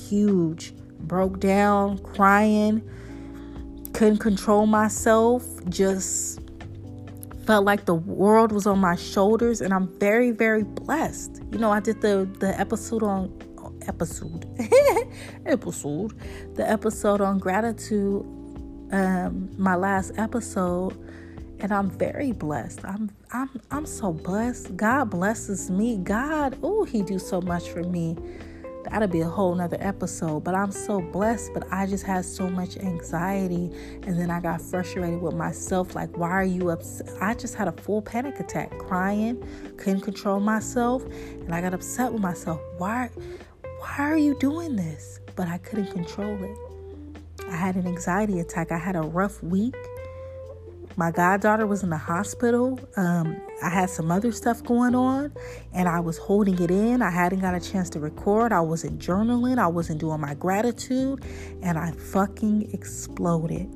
Huge. 0.08 0.72
Broke 1.00 1.40
down, 1.40 1.98
crying. 1.98 2.82
couldn't 3.92 4.18
control 4.18 4.66
myself, 4.66 5.44
just 5.68 6.40
felt 7.48 7.64
like 7.64 7.86
the 7.86 7.94
world 7.94 8.52
was 8.52 8.66
on 8.66 8.78
my 8.78 8.94
shoulders 8.94 9.62
and 9.62 9.72
I'm 9.72 9.88
very 9.98 10.32
very 10.32 10.64
blessed. 10.64 11.42
You 11.50 11.58
know, 11.58 11.72
I 11.72 11.80
did 11.80 12.02
the 12.02 12.28
the 12.40 12.50
episode 12.60 13.02
on 13.02 13.32
episode 13.86 14.44
episode 15.46 16.12
the 16.56 16.70
episode 16.70 17.22
on 17.22 17.38
gratitude 17.38 18.20
um 18.92 19.48
my 19.56 19.76
last 19.76 20.12
episode 20.18 20.92
and 21.60 21.72
I'm 21.72 21.88
very 21.88 22.32
blessed. 22.32 22.84
I'm 22.84 23.10
I'm 23.32 23.48
I'm 23.70 23.86
so 23.86 24.12
blessed. 24.12 24.76
God 24.76 25.08
blesses 25.08 25.70
me. 25.70 25.96
God, 25.96 26.58
oh, 26.62 26.84
he 26.84 27.00
do 27.00 27.18
so 27.18 27.40
much 27.40 27.70
for 27.70 27.82
me. 27.82 28.14
That'll 28.90 29.08
be 29.08 29.20
a 29.20 29.28
whole 29.28 29.54
nother 29.54 29.76
episode. 29.80 30.44
But 30.44 30.54
I'm 30.54 30.72
so 30.72 31.00
blessed. 31.00 31.52
But 31.54 31.64
I 31.70 31.86
just 31.86 32.04
had 32.04 32.24
so 32.24 32.48
much 32.48 32.76
anxiety. 32.76 33.70
And 34.02 34.18
then 34.18 34.30
I 34.30 34.40
got 34.40 34.60
frustrated 34.60 35.20
with 35.20 35.34
myself. 35.34 35.94
Like, 35.94 36.16
why 36.16 36.30
are 36.30 36.44
you 36.44 36.70
upset? 36.70 37.10
I 37.20 37.34
just 37.34 37.54
had 37.54 37.68
a 37.68 37.72
full 37.72 38.02
panic 38.02 38.40
attack, 38.40 38.76
crying, 38.78 39.42
couldn't 39.76 40.00
control 40.00 40.40
myself. 40.40 41.04
And 41.04 41.54
I 41.54 41.60
got 41.60 41.74
upset 41.74 42.12
with 42.12 42.22
myself. 42.22 42.60
Why 42.78 43.10
why 43.78 43.96
are 43.98 44.16
you 44.16 44.36
doing 44.38 44.76
this? 44.76 45.20
But 45.36 45.48
I 45.48 45.58
couldn't 45.58 45.92
control 45.92 46.42
it. 46.42 46.58
I 47.48 47.56
had 47.56 47.76
an 47.76 47.86
anxiety 47.86 48.40
attack. 48.40 48.72
I 48.72 48.78
had 48.78 48.96
a 48.96 49.02
rough 49.02 49.42
week. 49.42 49.76
My 50.98 51.12
goddaughter 51.12 51.64
was 51.64 51.84
in 51.84 51.90
the 51.90 51.96
hospital. 51.96 52.76
Um, 52.96 53.40
I 53.62 53.70
had 53.70 53.88
some 53.88 54.10
other 54.10 54.32
stuff 54.32 54.64
going 54.64 54.96
on 54.96 55.32
and 55.72 55.88
I 55.88 56.00
was 56.00 56.18
holding 56.18 56.60
it 56.60 56.72
in. 56.72 57.02
I 57.02 57.10
hadn't 57.10 57.38
got 57.38 57.54
a 57.54 57.60
chance 57.60 57.88
to 57.90 58.00
record. 58.00 58.50
I 58.50 58.60
wasn't 58.62 58.98
journaling. 58.98 59.58
I 59.58 59.68
wasn't 59.68 60.00
doing 60.00 60.20
my 60.20 60.34
gratitude. 60.34 61.24
And 61.62 61.78
I 61.78 61.92
fucking 61.92 62.70
exploded. 62.72 63.72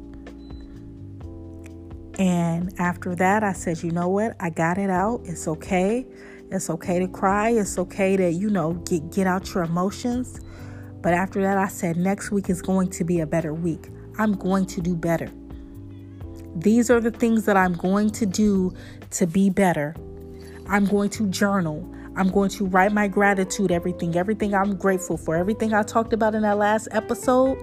And 2.19 2.73
after 2.81 3.15
that, 3.15 3.45
I 3.45 3.53
said, 3.53 3.85
you 3.85 3.93
know 3.93 4.09
what? 4.09 4.35
I 4.41 4.51
got 4.51 4.77
it 4.77 4.91
out. 4.91 5.21
It's 5.25 5.47
okay. 5.47 6.05
It's 6.51 6.69
okay 6.71 6.99
to 6.99 7.07
cry. 7.07 7.51
It's 7.51 7.79
okay 7.79 8.17
to, 8.17 8.33
you 8.33 8.51
know, 8.51 8.73
get, 8.73 9.13
get 9.13 9.29
out 9.29 9.55
your 9.55 9.63
emotions. 9.63 10.41
But 11.01 11.15
after 11.15 11.41
that, 11.43 11.57
I 11.57 11.69
said, 11.69 11.97
next 11.97 12.33
week 12.33 12.51
is 12.51 12.61
going 12.63 12.91
to 12.91 13.05
be 13.05 13.21
a 13.21 13.27
better 13.29 13.55
week. 13.55 13.91
I'm 14.19 14.33
going 14.33 14.67
to 14.67 14.81
do 14.81 14.97
better. 14.97 15.31
These 16.57 16.91
are 16.91 17.01
the 17.01 17.11
things 17.11 17.45
that 17.47 17.57
I'm 17.57 17.75
going 17.75 18.11
to 18.11 18.27
do 18.27 18.75
to 19.13 19.27
be 19.27 19.51
better. 19.51 19.95
I'm 20.69 20.87
going 20.87 21.11
to 21.11 21.27
journal. 21.29 21.89
I'm 22.17 22.31
going 22.31 22.51
to 22.51 22.67
write 22.67 22.93
my 22.93 23.09
gratitude, 23.09 23.73
everything, 23.73 24.17
everything 24.17 24.55
I'm 24.55 24.77
grateful 24.77 25.17
for, 25.17 25.35
everything 25.35 25.73
I 25.73 25.83
talked 25.83 26.13
about 26.13 26.35
in 26.35 26.43
that 26.43 26.59
last 26.59 26.89
episode. 26.93 27.59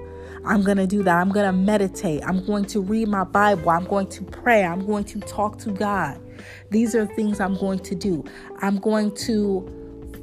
I'm 0.45 0.63
going 0.63 0.77
to 0.77 0.87
do 0.87 1.03
that. 1.03 1.17
I'm 1.17 1.29
going 1.31 1.45
to 1.45 1.51
meditate. 1.51 2.23
I'm 2.25 2.45
going 2.45 2.65
to 2.65 2.81
read 2.81 3.07
my 3.07 3.23
Bible. 3.23 3.69
I'm 3.69 3.85
going 3.85 4.07
to 4.09 4.23
pray. 4.23 4.63
I'm 4.63 4.85
going 4.85 5.03
to 5.05 5.19
talk 5.19 5.59
to 5.59 5.71
God. 5.71 6.19
These 6.71 6.95
are 6.95 7.05
things 7.05 7.39
I'm 7.39 7.57
going 7.57 7.79
to 7.79 7.95
do. 7.95 8.23
I'm 8.59 8.79
going 8.79 9.13
to 9.15 9.78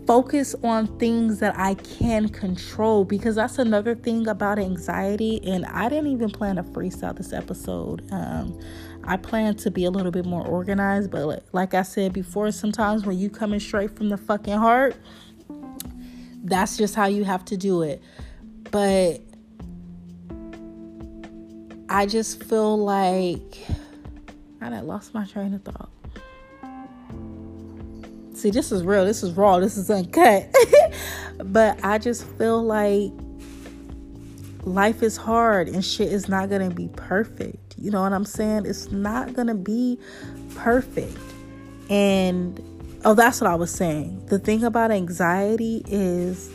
focus 0.06 0.54
on 0.62 0.86
things 0.98 1.40
that 1.40 1.58
I 1.58 1.74
can 1.74 2.28
control 2.28 3.04
because 3.04 3.34
that's 3.34 3.58
another 3.58 3.94
thing 3.94 4.28
about 4.28 4.58
anxiety. 4.58 5.40
And 5.44 5.66
I 5.66 5.88
didn't 5.88 6.12
even 6.12 6.30
plan 6.30 6.56
to 6.56 6.62
freestyle 6.62 7.16
this 7.16 7.32
episode. 7.32 8.06
Um, 8.12 8.58
I 9.04 9.16
plan 9.16 9.56
to 9.56 9.70
be 9.70 9.84
a 9.84 9.90
little 9.90 10.12
bit 10.12 10.24
more 10.24 10.46
organized, 10.46 11.10
but 11.10 11.44
like 11.52 11.74
I 11.74 11.82
said 11.82 12.12
before, 12.12 12.50
sometimes 12.52 13.04
when 13.04 13.18
you 13.18 13.30
coming 13.30 13.60
straight 13.60 13.96
from 13.96 14.08
the 14.08 14.16
fucking 14.16 14.54
heart, 14.54 14.96
that's 16.44 16.76
just 16.76 16.94
how 16.94 17.06
you 17.06 17.24
have 17.24 17.44
to 17.46 17.56
do 17.56 17.82
it. 17.82 18.02
But 18.70 19.20
I 21.88 22.06
just 22.06 22.42
feel 22.44 22.76
like 22.78 23.58
I 24.60 24.80
lost 24.80 25.14
my 25.14 25.24
train 25.24 25.54
of 25.54 25.62
thought. 25.62 25.90
See, 28.36 28.50
this 28.50 28.70
is 28.70 28.84
real. 28.84 29.06
This 29.06 29.22
is 29.22 29.32
raw. 29.32 29.58
This 29.60 29.78
is 29.78 29.90
uncut. 29.90 30.54
but 31.42 31.82
I 31.82 31.96
just 31.96 32.26
feel 32.36 32.62
like 32.62 33.10
life 34.64 35.02
is 35.02 35.16
hard 35.16 35.68
and 35.68 35.82
shit 35.82 36.12
is 36.12 36.28
not 36.28 36.50
to 36.50 36.68
be 36.68 36.88
perfect. 36.96 37.74
You 37.78 37.90
know 37.90 38.02
what 38.02 38.12
I'm 38.12 38.26
saying? 38.26 38.66
It's 38.66 38.90
not 38.90 39.34
to 39.36 39.54
be 39.54 39.98
perfect. 40.54 41.16
And 41.88 42.60
oh, 43.06 43.14
that's 43.14 43.40
what 43.40 43.50
I 43.50 43.54
was 43.54 43.70
saying. 43.70 44.26
The 44.26 44.38
thing 44.38 44.64
about 44.64 44.90
anxiety 44.90 45.82
is 45.86 46.50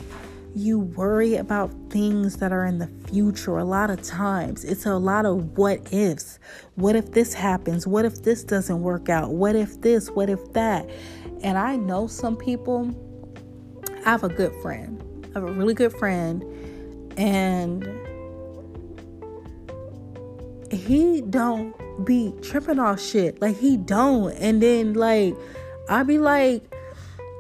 you 0.54 0.80
worry 0.80 1.36
about 1.36 1.72
things 1.89 2.38
that 2.38 2.52
are 2.52 2.65
in 2.65 2.78
the 2.78 2.88
future 3.08 3.58
a 3.58 3.63
lot 3.63 3.89
of 3.89 4.04
times. 4.04 4.65
It's 4.65 4.86
a 4.86 4.98
lot 4.98 5.26
of 5.26 5.58
what 5.58 5.91
ifs. 5.91 6.38
What 6.76 6.96
if 6.96 7.13
this 7.13 7.34
happens? 7.34 7.88
What 7.88 8.06
if 8.06 8.22
this 8.22 8.44
doesn't 8.44 8.82
work 8.82 9.10
out? 9.10 9.32
What 9.32 9.56
if 9.56 9.82
this? 9.82 10.12
What 10.12 10.30
if 10.30 10.54
that? 10.54 10.88
And 11.44 11.58
I 11.58 11.76
know 11.76 12.08
some 12.08 12.36
people, 12.36 12.92
I 14.06 14.12
have 14.12 14.24
a 14.24 14.30
good 14.30 14.54
friend. 14.62 15.04
I 15.32 15.40
have 15.40 15.44
a 15.44 15.52
really 15.52 15.74
good 15.74 15.94
friend. 15.94 16.44
And 17.18 17.84
he 20.72 21.22
don't 21.22 21.76
be 22.06 22.34
tripping 22.42 22.80
off 22.80 23.02
shit. 23.02 23.42
Like 23.42 23.58
he 23.58 23.78
don't. 23.78 24.32
And 24.34 24.62
then 24.62 24.94
like 24.94 25.36
I 25.90 26.04
be 26.04 26.18
like, 26.18 26.64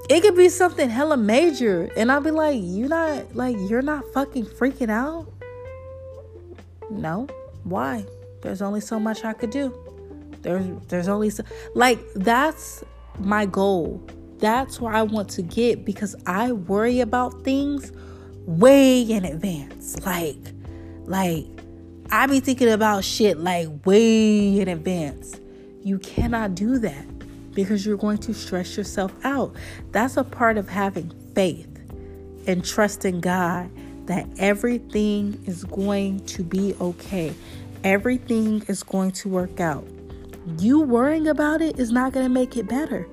it 0.09 0.21
could 0.21 0.35
be 0.35 0.49
something 0.49 0.89
hella 0.89 1.17
major. 1.17 1.89
And 1.95 2.11
I'll 2.11 2.21
be 2.21 2.31
like, 2.31 2.61
you 2.61 2.87
not 2.87 3.35
like 3.35 3.55
you're 3.69 3.81
not 3.81 4.03
fucking 4.13 4.45
freaking 4.45 4.89
out? 4.89 5.31
No. 6.89 7.27
Why? 7.63 8.05
There's 8.41 8.61
only 8.61 8.81
so 8.81 8.99
much 8.99 9.23
I 9.23 9.33
could 9.33 9.51
do. 9.51 9.73
There's 10.41 10.65
there's 10.87 11.07
only 11.07 11.29
so 11.29 11.43
like 11.75 11.99
that's 12.15 12.83
my 13.25 13.45
goal. 13.45 14.05
That's 14.39 14.81
where 14.81 14.93
I 14.93 15.03
want 15.03 15.29
to 15.31 15.41
get 15.41 15.85
because 15.85 16.15
I 16.25 16.51
worry 16.51 16.99
about 16.99 17.43
things 17.43 17.91
way 18.45 19.01
in 19.01 19.25
advance. 19.25 20.03
Like, 20.05 20.37
like 21.05 21.45
I 22.09 22.25
be 22.25 22.39
thinking 22.39 22.69
about 22.69 23.03
shit 23.03 23.37
like 23.37 23.67
way 23.85 24.59
in 24.59 24.67
advance. 24.67 25.39
You 25.83 25.99
cannot 25.99 26.55
do 26.55 26.77
that 26.79 27.05
because 27.53 27.85
you're 27.85 27.97
going 27.97 28.17
to 28.19 28.33
stress 28.33 28.75
yourself 28.77 29.13
out. 29.23 29.55
That's 29.91 30.17
a 30.17 30.23
part 30.23 30.57
of 30.57 30.69
having 30.69 31.11
faith 31.35 31.67
and 32.47 32.65
trusting 32.65 33.21
God 33.21 33.69
that 34.07 34.27
everything 34.37 35.41
is 35.45 35.63
going 35.63 36.25
to 36.25 36.43
be 36.43 36.75
okay. 36.81 37.33
Everything 37.83 38.63
is 38.67 38.83
going 38.83 39.11
to 39.11 39.29
work 39.29 39.59
out 39.59 39.87
you 40.59 40.81
worrying 40.81 41.27
about 41.27 41.61
it 41.61 41.79
is 41.79 41.91
not 41.91 42.13
going 42.13 42.25
to 42.25 42.29
make 42.29 42.57
it 42.57 42.67
better. 42.67 43.07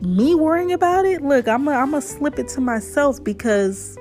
Me 0.00 0.34
worrying 0.34 0.72
about 0.72 1.04
it, 1.04 1.22
look, 1.22 1.48
I'm 1.48 1.64
going 1.64 1.90
to 1.92 2.00
slip 2.00 2.38
it 2.38 2.48
to 2.48 2.60
myself 2.60 3.22
because 3.22 3.96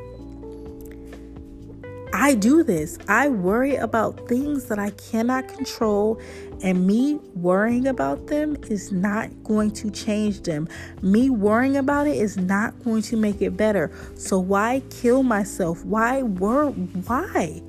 I 2.13 2.35
do 2.35 2.63
this. 2.63 2.99
I 3.07 3.29
worry 3.29 3.75
about 3.75 4.27
things 4.27 4.65
that 4.65 4.77
I 4.79 4.91
cannot 4.91 5.47
control, 5.47 6.21
and 6.61 6.85
me 6.85 7.15
worrying 7.33 7.87
about 7.87 8.27
them 8.27 8.55
is 8.69 8.91
not 8.91 9.29
going 9.43 9.71
to 9.71 9.89
change 9.89 10.43
them. 10.43 10.67
Me 11.01 11.29
worrying 11.29 11.75
about 11.75 12.07
it 12.07 12.15
is 12.15 12.37
not 12.37 12.81
going 12.83 13.01
to 13.03 13.17
make 13.17 13.41
it 13.41 13.57
better. 13.57 13.91
So 14.15 14.39
why 14.39 14.83
kill 14.89 15.23
myself? 15.23 15.83
Why 15.85 16.21
worry? 16.21 16.71
Why? 16.71 17.61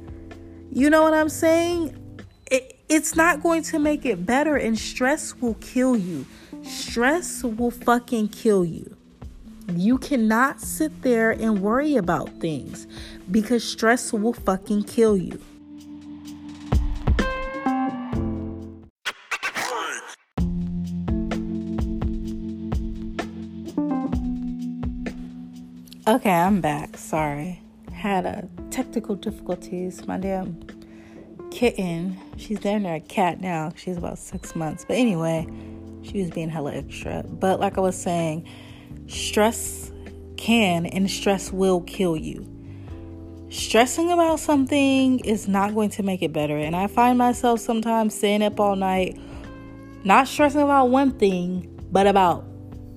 You 0.70 0.90
know 0.90 1.02
what 1.02 1.14
I'm 1.14 1.30
saying? 1.30 1.96
It's 2.94 3.16
not 3.16 3.42
going 3.42 3.60
to 3.60 3.80
make 3.80 4.06
it 4.06 4.24
better, 4.24 4.54
and 4.54 4.78
stress 4.78 5.34
will 5.40 5.54
kill 5.54 5.96
you. 5.96 6.24
Stress 6.62 7.42
will 7.42 7.72
fucking 7.72 8.28
kill 8.28 8.64
you. 8.64 8.96
You 9.68 9.98
cannot 9.98 10.60
sit 10.60 11.02
there 11.02 11.32
and 11.32 11.60
worry 11.60 11.96
about 11.96 12.28
things 12.40 12.86
because 13.28 13.64
stress 13.64 14.12
will 14.12 14.32
fucking 14.32 14.84
kill 14.84 15.16
you. 15.16 15.40
Okay, 26.06 26.30
I'm 26.30 26.60
back. 26.60 26.96
Sorry. 26.96 27.60
Had 27.92 28.24
a 28.24 28.48
technical 28.70 29.16
difficulties. 29.16 30.06
My 30.06 30.18
damn 30.18 30.62
kitten. 31.54 32.18
She's 32.36 32.58
down 32.58 32.82
there 32.82 32.96
a 32.96 33.00
cat 33.00 33.40
now. 33.40 33.72
She's 33.76 33.96
about 33.96 34.18
six 34.18 34.54
months. 34.56 34.84
But 34.86 34.96
anyway, 34.96 35.46
she 36.02 36.20
was 36.20 36.30
being 36.30 36.50
hella 36.50 36.74
extra. 36.74 37.24
But 37.26 37.60
like 37.60 37.78
I 37.78 37.80
was 37.80 37.96
saying, 37.96 38.46
stress 39.06 39.92
can 40.36 40.84
and 40.86 41.10
stress 41.10 41.52
will 41.52 41.80
kill 41.82 42.16
you. 42.16 42.50
Stressing 43.50 44.10
about 44.10 44.40
something 44.40 45.20
is 45.20 45.46
not 45.46 45.74
going 45.74 45.90
to 45.90 46.02
make 46.02 46.22
it 46.22 46.32
better. 46.32 46.56
And 46.56 46.74
I 46.74 46.88
find 46.88 47.16
myself 47.16 47.60
sometimes 47.60 48.14
staying 48.14 48.42
up 48.42 48.58
all 48.58 48.74
night, 48.74 49.18
not 50.02 50.26
stressing 50.26 50.60
about 50.60 50.86
one 50.90 51.12
thing, 51.12 51.70
but 51.92 52.08
about 52.08 52.44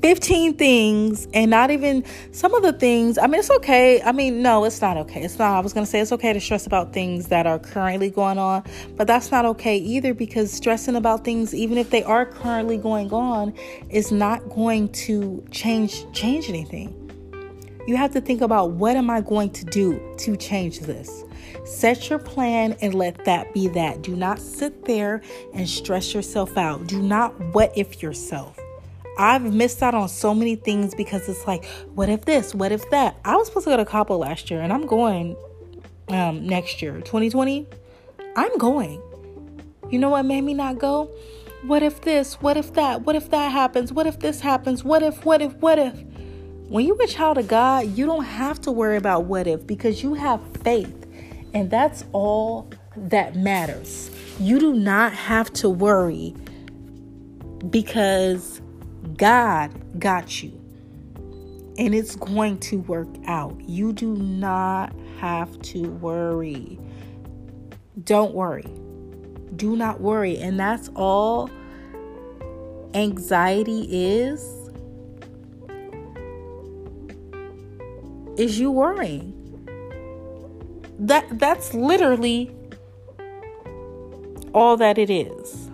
15 0.02 0.58
things 0.58 1.28
and 1.34 1.50
not 1.50 1.72
even 1.72 2.04
some 2.32 2.54
of 2.54 2.62
the 2.62 2.74
things. 2.74 3.18
I 3.18 3.28
mean, 3.28 3.40
it's 3.40 3.50
okay. 3.50 4.02
I 4.02 4.12
mean, 4.12 4.42
no, 4.42 4.64
it's 4.66 4.82
not 4.82 4.98
okay. 4.98 5.22
It's 5.24 5.40
not. 5.40 5.56
I 5.56 5.60
was 5.60 5.74
going 5.74 5.86
to 5.86 5.90
say 5.90 6.00
it's 6.00 6.12
okay 6.12 6.34
to 6.34 6.40
stress 6.40 6.68
about 6.68 6.94
things 6.94 7.28
that 7.28 7.48
are 7.48 7.60
currently 7.60 8.10
going 8.10 8.38
on, 8.38 8.64
but 8.96 9.08
that's 9.08 9.32
not 9.32 9.46
okay 9.46 9.78
either 9.78 10.14
because 10.14 10.52
stressing 10.52 10.96
about 10.96 11.24
things 11.24 11.54
even 11.54 11.78
if 11.78 11.90
they 11.90 12.04
are 12.04 12.26
currently 12.26 12.78
going 12.78 13.12
on 13.12 13.54
is 13.90 14.12
not 14.12 14.48
going 14.50 14.90
to 14.90 15.44
change 15.52 16.06
change 16.14 16.50
anything. 16.50 16.94
You 17.88 17.96
have 17.96 18.12
to 18.12 18.22
think 18.22 18.42
about 18.42 18.72
what 18.72 18.98
am 18.98 19.10
I 19.10 19.22
going 19.22 19.50
to 19.52 19.66
do 19.66 20.00
to 20.18 20.36
change 20.36 20.82
this? 20.82 21.24
Set 21.64 22.10
your 22.10 22.20
plan 22.20 22.76
and 22.82 22.94
let 22.94 23.26
that 23.26 23.54
be 23.54 23.70
that. 23.70 24.02
Do 24.02 24.16
not 24.16 24.40
sit 24.40 24.86
there 24.86 25.22
and 25.54 25.68
stress 25.68 26.14
yourself 26.14 26.58
out. 26.58 26.86
Do 26.88 27.02
not 27.02 27.34
what 27.54 27.72
if 27.78 28.02
yourself. 28.04 28.60
I've 29.18 29.54
missed 29.54 29.82
out 29.82 29.94
on 29.94 30.10
so 30.10 30.34
many 30.34 30.56
things 30.56 30.94
because 30.94 31.28
it's 31.28 31.46
like, 31.48 31.66
what 31.96 32.10
if 32.10 32.26
this? 32.26 32.54
What 32.54 32.72
if 32.72 32.88
that? 32.92 33.18
I 33.26 33.36
was 33.36 33.48
supposed 33.48 33.66
to 33.66 33.72
go 33.72 33.78
to 33.78 33.86
Cabo 33.86 34.18
last 34.18 34.52
year 34.52 34.62
and 34.62 34.72
I'm 34.72 34.86
going 34.86 35.36
um, 36.10 36.46
next 36.46 36.82
year, 36.82 36.94
2020. 36.94 37.68
I'm 38.36 38.58
going. 38.58 39.02
You 39.90 40.00
know 40.00 40.10
what 40.10 40.24
made 40.24 40.42
me 40.42 40.54
not 40.54 40.78
go? 40.78 41.06
What 41.64 41.82
if 41.82 42.02
this? 42.02 42.36
What 42.36 42.58
if 42.58 42.74
that? 42.74 43.02
What 43.02 43.16
if 43.16 43.32
that 43.32 43.52
happens? 43.52 43.92
What 43.92 44.06
if 44.06 44.20
this 44.20 44.40
happens? 44.40 44.84
What 44.84 45.02
if, 45.02 45.26
what 45.26 45.42
if, 45.42 45.54
what 45.56 45.80
if? 45.80 45.94
When 46.70 46.86
you're 46.86 47.02
a 47.02 47.08
child 47.08 47.38
of 47.38 47.48
God, 47.48 47.98
you 47.98 48.06
don't 48.06 48.26
have 48.26 48.62
to 48.62 48.72
worry 48.72 48.98
about 48.98 49.26
what 49.26 49.48
if 49.48 49.66
because 49.66 50.04
you 50.04 50.14
have 50.14 50.42
faith. 50.58 51.06
And 51.54 51.72
that's 51.72 52.04
all 52.12 52.70
that 52.96 53.36
matters. 53.36 54.12
You 54.40 54.60
do 54.60 54.74
not 54.74 55.14
have 55.14 55.52
to 55.54 55.70
worry 55.70 56.36
because 57.70 58.62
God 59.18 60.00
got 60.00 60.42
you. 60.42 60.52
And 61.78 61.94
it's 61.94 62.16
going 62.16 62.60
to 62.60 62.80
work 62.82 63.10
out. 63.28 63.60
You 63.62 63.94
do 63.94 64.16
not 64.16 64.94
have 65.20 65.60
to 65.64 65.90
worry. 65.90 66.80
Don't 68.04 68.34
worry. 68.34 68.66
Do 69.56 69.76
not 69.76 70.02
worry. 70.02 70.38
And 70.38 70.60
that's 70.60 70.90
all 70.96 71.50
anxiety 72.94 73.88
is 73.92 74.42
is 78.38 78.60
you 78.60 78.72
worrying. 78.72 79.34
That 81.00 81.40
that's 81.40 81.74
literally 81.74 82.56
all 84.54 84.78
that 84.78 84.98
it 84.98 85.10
is. 85.10 85.67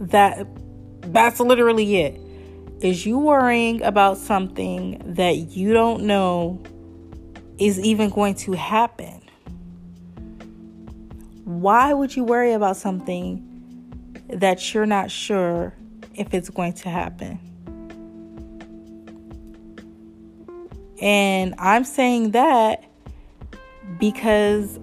That 0.00 0.46
that's 1.12 1.40
literally 1.40 1.96
it. 1.96 2.20
Is 2.80 3.04
you 3.04 3.18
worrying 3.18 3.82
about 3.82 4.18
something 4.18 5.02
that 5.14 5.36
you 5.36 5.72
don't 5.72 6.04
know 6.04 6.62
is 7.58 7.78
even 7.80 8.10
going 8.10 8.34
to 8.36 8.52
happen? 8.52 9.20
Why 11.44 11.92
would 11.92 12.14
you 12.14 12.24
worry 12.24 12.52
about 12.52 12.76
something 12.76 13.44
that 14.28 14.72
you're 14.72 14.86
not 14.86 15.10
sure 15.10 15.74
if 16.14 16.34
it's 16.34 16.50
going 16.50 16.74
to 16.74 16.88
happen? 16.88 17.40
And 21.00 21.54
I'm 21.58 21.84
saying 21.84 22.32
that 22.32 22.84
because 23.98 24.78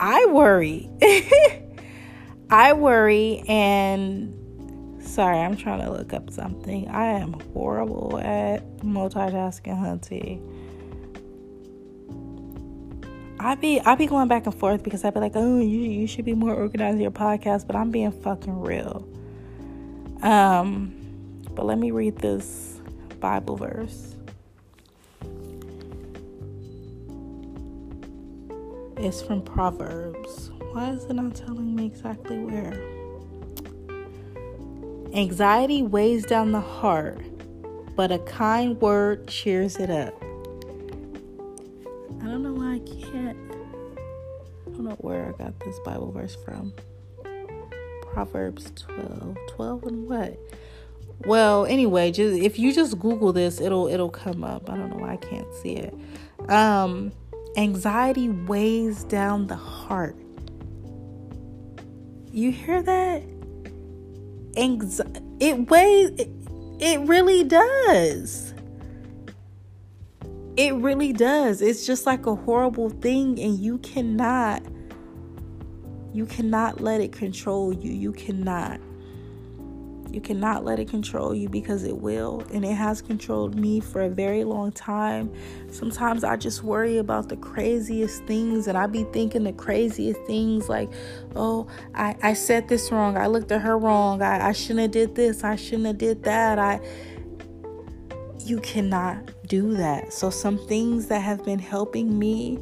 I 0.00 0.26
worry. 0.26 0.88
I 2.50 2.72
worry 2.72 3.42
and 3.48 4.37
Sorry, 5.18 5.40
I'm 5.40 5.56
trying 5.56 5.80
to 5.80 5.90
look 5.90 6.12
up 6.12 6.30
something. 6.30 6.86
I 6.86 7.06
am 7.06 7.32
horrible 7.52 8.20
at 8.22 8.64
multitasking, 8.82 9.76
hunty. 9.76 10.40
I 13.40 13.56
be 13.56 13.80
I 13.80 13.96
be 13.96 14.06
going 14.06 14.28
back 14.28 14.46
and 14.46 14.54
forth 14.54 14.84
because 14.84 15.04
I 15.04 15.10
be 15.10 15.18
like, 15.18 15.32
oh, 15.34 15.58
you 15.58 15.80
you 15.80 16.06
should 16.06 16.24
be 16.24 16.34
more 16.34 16.54
organized 16.54 16.98
in 16.98 17.00
your 17.00 17.10
podcast, 17.10 17.66
but 17.66 17.74
I'm 17.74 17.90
being 17.90 18.12
fucking 18.12 18.60
real. 18.60 19.08
Um, 20.22 20.94
but 21.50 21.66
let 21.66 21.78
me 21.80 21.90
read 21.90 22.18
this 22.18 22.80
Bible 23.18 23.56
verse. 23.56 24.14
It's 28.96 29.20
from 29.20 29.42
Proverbs. 29.42 30.52
Why 30.70 30.90
is 30.90 31.06
it 31.06 31.14
not 31.14 31.34
telling 31.34 31.74
me 31.74 31.86
exactly 31.86 32.38
where? 32.38 32.97
Anxiety 35.18 35.82
weighs 35.82 36.24
down 36.24 36.52
the 36.52 36.60
heart, 36.60 37.18
but 37.96 38.12
a 38.12 38.20
kind 38.20 38.80
word 38.80 39.26
cheers 39.26 39.74
it 39.74 39.90
up. 39.90 40.14
I 42.22 42.26
don't 42.26 42.44
know 42.44 42.52
why 42.52 42.74
I 42.74 42.78
can't. 42.78 43.36
I 44.64 44.70
don't 44.70 44.84
know 44.84 44.96
where 44.98 45.26
I 45.26 45.32
got 45.32 45.58
this 45.58 45.76
Bible 45.80 46.12
verse 46.12 46.36
from. 46.44 46.72
Proverbs 48.02 48.70
12. 48.76 49.36
12 49.48 49.82
and 49.86 50.08
what? 50.08 50.38
Well, 51.24 51.66
anyway, 51.66 52.12
just 52.12 52.40
if 52.40 52.56
you 52.56 52.72
just 52.72 52.96
Google 53.00 53.32
this, 53.32 53.60
it'll 53.60 53.88
it'll 53.88 54.10
come 54.10 54.44
up. 54.44 54.70
I 54.70 54.76
don't 54.76 54.88
know 54.90 54.98
why 54.98 55.14
I 55.14 55.16
can't 55.16 55.52
see 55.56 55.74
it. 55.74 55.94
Um, 56.48 57.10
anxiety 57.56 58.28
weighs 58.28 59.02
down 59.02 59.48
the 59.48 59.56
heart. 59.56 60.14
You 62.30 62.52
hear 62.52 62.84
that? 62.84 63.24
Anxiety 64.58 65.20
it 65.40 65.70
weighs 65.70 66.10
it, 66.18 66.30
it 66.80 67.00
really 67.08 67.44
does. 67.44 68.54
It 70.56 70.74
really 70.74 71.12
does. 71.12 71.62
It's 71.62 71.86
just 71.86 72.06
like 72.06 72.26
a 72.26 72.34
horrible 72.34 72.90
thing 72.90 73.38
and 73.40 73.58
you 73.58 73.78
cannot 73.78 74.62
you 76.12 76.26
cannot 76.26 76.80
let 76.80 77.00
it 77.00 77.12
control 77.12 77.72
you. 77.72 77.92
You 77.92 78.12
cannot 78.12 78.80
you 80.10 80.20
cannot 80.20 80.64
let 80.64 80.78
it 80.78 80.88
control 80.88 81.34
you 81.34 81.48
because 81.48 81.84
it 81.84 81.98
will. 81.98 82.42
And 82.52 82.64
it 82.64 82.74
has 82.74 83.02
controlled 83.02 83.54
me 83.54 83.80
for 83.80 84.02
a 84.02 84.08
very 84.08 84.44
long 84.44 84.72
time. 84.72 85.32
Sometimes 85.70 86.24
I 86.24 86.36
just 86.36 86.62
worry 86.62 86.98
about 86.98 87.28
the 87.28 87.36
craziest 87.36 88.24
things 88.24 88.66
and 88.68 88.78
I 88.78 88.86
be 88.86 89.04
thinking 89.12 89.44
the 89.44 89.52
craziest 89.52 90.20
things 90.22 90.68
like, 90.68 90.90
oh, 91.36 91.66
I, 91.94 92.16
I 92.22 92.32
said 92.34 92.68
this 92.68 92.90
wrong. 92.90 93.16
I 93.16 93.26
looked 93.26 93.52
at 93.52 93.60
her 93.60 93.76
wrong. 93.76 94.22
I, 94.22 94.48
I 94.48 94.52
shouldn't 94.52 94.80
have 94.80 94.90
did 94.90 95.14
this. 95.14 95.44
I 95.44 95.56
shouldn't 95.56 95.86
have 95.86 95.98
did 95.98 96.22
that. 96.24 96.58
I 96.58 96.80
you 98.44 98.58
cannot 98.60 99.30
do 99.46 99.74
that. 99.74 100.12
So 100.12 100.30
some 100.30 100.58
things 100.66 101.08
that 101.08 101.20
have 101.20 101.44
been 101.44 101.58
helping 101.58 102.18
me 102.18 102.58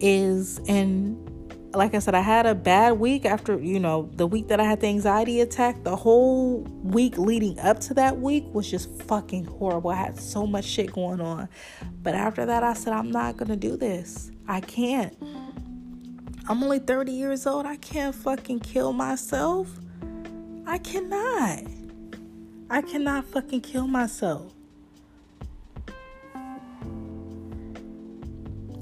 is 0.00 0.60
and 0.68 1.27
like 1.74 1.94
I 1.94 1.98
said, 1.98 2.14
I 2.14 2.20
had 2.20 2.46
a 2.46 2.54
bad 2.54 2.98
week 2.98 3.24
after, 3.26 3.58
you 3.58 3.78
know, 3.78 4.10
the 4.14 4.26
week 4.26 4.48
that 4.48 4.58
I 4.58 4.64
had 4.64 4.80
the 4.80 4.86
anxiety 4.86 5.40
attack. 5.40 5.84
The 5.84 5.96
whole 5.96 6.60
week 6.82 7.18
leading 7.18 7.58
up 7.58 7.78
to 7.80 7.94
that 7.94 8.18
week 8.18 8.44
was 8.52 8.70
just 8.70 9.02
fucking 9.02 9.44
horrible. 9.44 9.90
I 9.90 9.96
had 9.96 10.18
so 10.18 10.46
much 10.46 10.64
shit 10.64 10.92
going 10.92 11.20
on. 11.20 11.48
But 12.02 12.14
after 12.14 12.46
that, 12.46 12.62
I 12.62 12.72
said, 12.72 12.94
I'm 12.94 13.10
not 13.10 13.36
going 13.36 13.50
to 13.50 13.56
do 13.56 13.76
this. 13.76 14.30
I 14.46 14.60
can't. 14.60 15.16
I'm 16.48 16.62
only 16.62 16.78
30 16.78 17.12
years 17.12 17.46
old. 17.46 17.66
I 17.66 17.76
can't 17.76 18.14
fucking 18.14 18.60
kill 18.60 18.94
myself. 18.94 19.68
I 20.66 20.78
cannot. 20.78 21.64
I 22.70 22.80
cannot 22.80 23.26
fucking 23.26 23.60
kill 23.60 23.86
myself. 23.86 24.52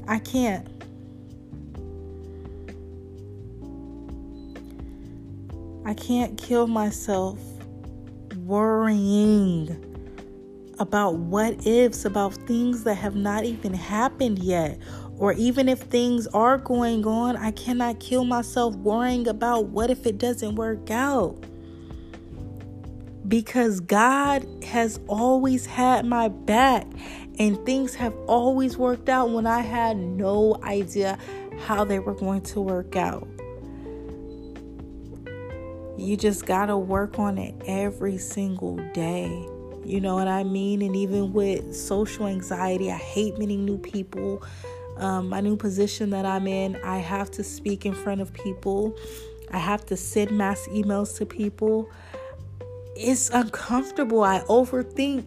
I 0.06 0.20
can't. 0.20 0.75
I 5.86 5.94
can't 5.94 6.36
kill 6.36 6.66
myself 6.66 7.38
worrying 8.44 9.84
about 10.80 11.14
what 11.14 11.64
ifs, 11.64 12.04
about 12.04 12.34
things 12.34 12.82
that 12.82 12.96
have 12.96 13.14
not 13.14 13.44
even 13.44 13.72
happened 13.72 14.40
yet. 14.40 14.80
Or 15.16 15.32
even 15.34 15.68
if 15.68 15.78
things 15.82 16.26
are 16.26 16.58
going 16.58 17.06
on, 17.06 17.36
I 17.36 17.52
cannot 17.52 18.00
kill 18.00 18.24
myself 18.24 18.74
worrying 18.74 19.28
about 19.28 19.66
what 19.66 19.88
if 19.88 20.06
it 20.06 20.18
doesn't 20.18 20.56
work 20.56 20.90
out. 20.90 21.36
Because 23.28 23.78
God 23.78 24.44
has 24.64 24.98
always 25.06 25.66
had 25.66 26.04
my 26.04 26.26
back, 26.26 26.84
and 27.38 27.64
things 27.64 27.94
have 27.94 28.14
always 28.26 28.76
worked 28.76 29.08
out 29.08 29.30
when 29.30 29.46
I 29.46 29.60
had 29.60 29.96
no 29.96 30.58
idea 30.64 31.16
how 31.60 31.84
they 31.84 32.00
were 32.00 32.14
going 32.14 32.40
to 32.42 32.60
work 32.60 32.96
out. 32.96 33.28
You 35.98 36.16
just 36.16 36.46
got 36.46 36.66
to 36.66 36.76
work 36.76 37.18
on 37.18 37.38
it 37.38 37.54
every 37.66 38.18
single 38.18 38.76
day. 38.92 39.28
You 39.84 40.00
know 40.00 40.14
what 40.14 40.28
I 40.28 40.44
mean? 40.44 40.82
And 40.82 40.96
even 40.96 41.32
with 41.32 41.74
social 41.74 42.26
anxiety, 42.26 42.90
I 42.90 42.96
hate 42.96 43.38
meeting 43.38 43.64
new 43.64 43.78
people. 43.78 44.42
Um, 44.96 45.28
my 45.28 45.40
new 45.40 45.56
position 45.56 46.10
that 46.10 46.26
I'm 46.26 46.46
in, 46.46 46.76
I 46.82 46.98
have 46.98 47.30
to 47.32 47.44
speak 47.44 47.86
in 47.86 47.94
front 47.94 48.20
of 48.20 48.32
people, 48.32 48.96
I 49.52 49.58
have 49.58 49.84
to 49.86 49.96
send 49.96 50.32
mass 50.32 50.66
emails 50.68 51.16
to 51.18 51.26
people. 51.26 51.90
it's 52.96 53.30
uncomfortable. 53.30 54.24
I 54.24 54.40
overthink 54.48 55.26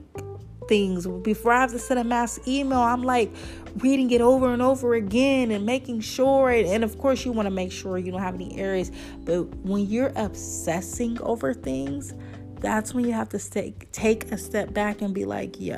things. 0.70 1.08
Before 1.08 1.52
I 1.52 1.62
have 1.62 1.72
to 1.72 1.80
send 1.80 2.00
a 2.00 2.04
mass 2.06 2.40
email, 2.48 2.80
I'm 2.80 3.04
like 3.04 3.36
reading 3.78 4.12
it 4.12 4.22
over 4.22 4.54
and 4.54 4.62
over 4.62 4.94
again 4.94 5.52
and 5.52 5.66
making 5.66 6.00
sure. 6.02 6.52
And 6.52 6.84
of 6.84 6.98
course, 7.00 7.26
you 7.26 7.34
want 7.34 7.48
to 7.48 7.52
make 7.52 7.72
sure 7.74 7.98
you 7.98 8.12
don't 8.12 8.22
have 8.22 8.36
any 8.36 8.58
errors. 8.58 8.92
But 9.26 9.44
when 9.58 9.88
you're 9.88 10.14
obsessing 10.16 11.20
over 11.22 11.54
things, 11.54 12.14
that's 12.62 12.94
when 12.94 13.04
you 13.04 13.14
have 13.14 13.30
to 13.30 13.40
stay, 13.40 13.74
take 13.92 14.32
a 14.32 14.38
step 14.38 14.74
back 14.74 15.02
and 15.02 15.14
be 15.14 15.26
like, 15.26 15.60
yo, 15.60 15.78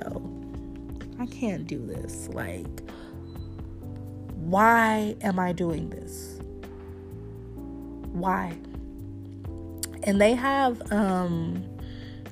I 1.20 1.26
can't 1.28 1.66
do 1.66 1.84
this. 1.86 2.28
Like, 2.30 2.82
why 4.36 5.16
am 5.22 5.40
I 5.40 5.54
doing 5.54 5.90
this? 5.90 6.40
Why? 8.12 8.58
And 10.04 10.20
they 10.20 10.34
have, 10.34 10.92
um, 10.92 11.64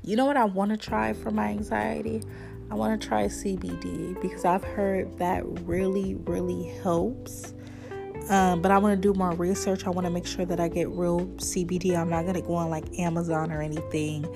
you 0.03 0.15
know 0.15 0.25
what 0.25 0.37
I 0.37 0.45
want 0.45 0.71
to 0.71 0.77
try 0.77 1.13
for 1.13 1.29
my 1.29 1.49
anxiety? 1.49 2.23
I 2.71 2.75
want 2.75 3.01
to 3.01 3.07
try 3.07 3.25
CBD 3.25 4.21
because 4.21 4.45
I've 4.45 4.63
heard 4.63 5.17
that 5.17 5.43
really, 5.65 6.15
really 6.25 6.65
helps. 6.83 7.53
Um, 8.29 8.61
but 8.61 8.69
I 8.69 8.77
want 8.77 9.01
to 9.01 9.01
do 9.01 9.17
more 9.17 9.31
research. 9.33 9.87
I 9.87 9.89
want 9.89 10.05
to 10.05 10.11
make 10.11 10.27
sure 10.27 10.45
that 10.45 10.59
I 10.59 10.67
get 10.67 10.87
real 10.89 11.21
CBD. 11.37 11.97
I'm 11.97 12.09
not 12.09 12.23
going 12.23 12.35
to 12.35 12.41
go 12.41 12.53
on 12.53 12.69
like 12.69 12.85
Amazon 12.99 13.51
or 13.51 13.61
anything, 13.61 14.27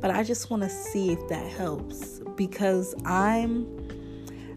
but 0.00 0.12
I 0.12 0.22
just 0.22 0.50
want 0.50 0.62
to 0.62 0.70
see 0.70 1.10
if 1.10 1.28
that 1.28 1.44
helps 1.50 2.20
because 2.36 2.94
I'm 3.04 3.66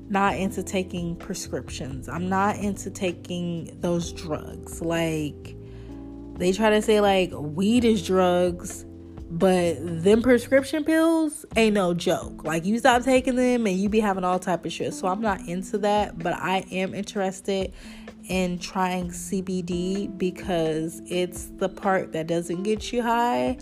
not 0.10 0.36
into 0.38 0.62
taking 0.62 1.16
prescriptions. 1.16 2.08
I'm 2.08 2.30
not 2.30 2.58
into 2.58 2.92
taking 2.92 3.76
those 3.82 4.14
drugs. 4.14 4.80
Like, 4.80 5.56
they 6.36 6.52
try 6.52 6.70
to 6.70 6.84
say, 6.84 7.02
like, 7.02 7.32
weed 7.34 7.84
is 7.84 8.06
drugs 8.06 8.86
but 9.34 9.78
them 9.82 10.22
prescription 10.22 10.84
pills 10.84 11.44
ain't 11.56 11.74
no 11.74 11.96
joke. 11.96 12.44
Like 12.44 12.66
you 12.66 12.78
stop 12.78 13.02
taking 13.02 13.36
them 13.36 13.66
and 13.66 13.76
you 13.76 13.90
be 13.90 14.00
having 14.00 14.24
all 14.24 14.38
type 14.38 14.64
of 14.64 14.72
shit. 14.72 14.94
So 14.94 15.08
I'm 15.08 15.22
not 15.22 15.42
into 15.48 15.80
that, 15.80 16.20
but 16.20 16.34
I 16.34 16.60
am 16.70 16.94
interested 16.94 17.74
in 18.30 18.60
trying 18.60 19.10
CBD 19.10 20.16
because 20.20 21.02
it's 21.08 21.46
the 21.58 21.68
part 21.68 22.14
that 22.14 22.28
doesn't 22.28 22.62
get 22.62 22.94
you 22.94 23.02
high. 23.02 23.58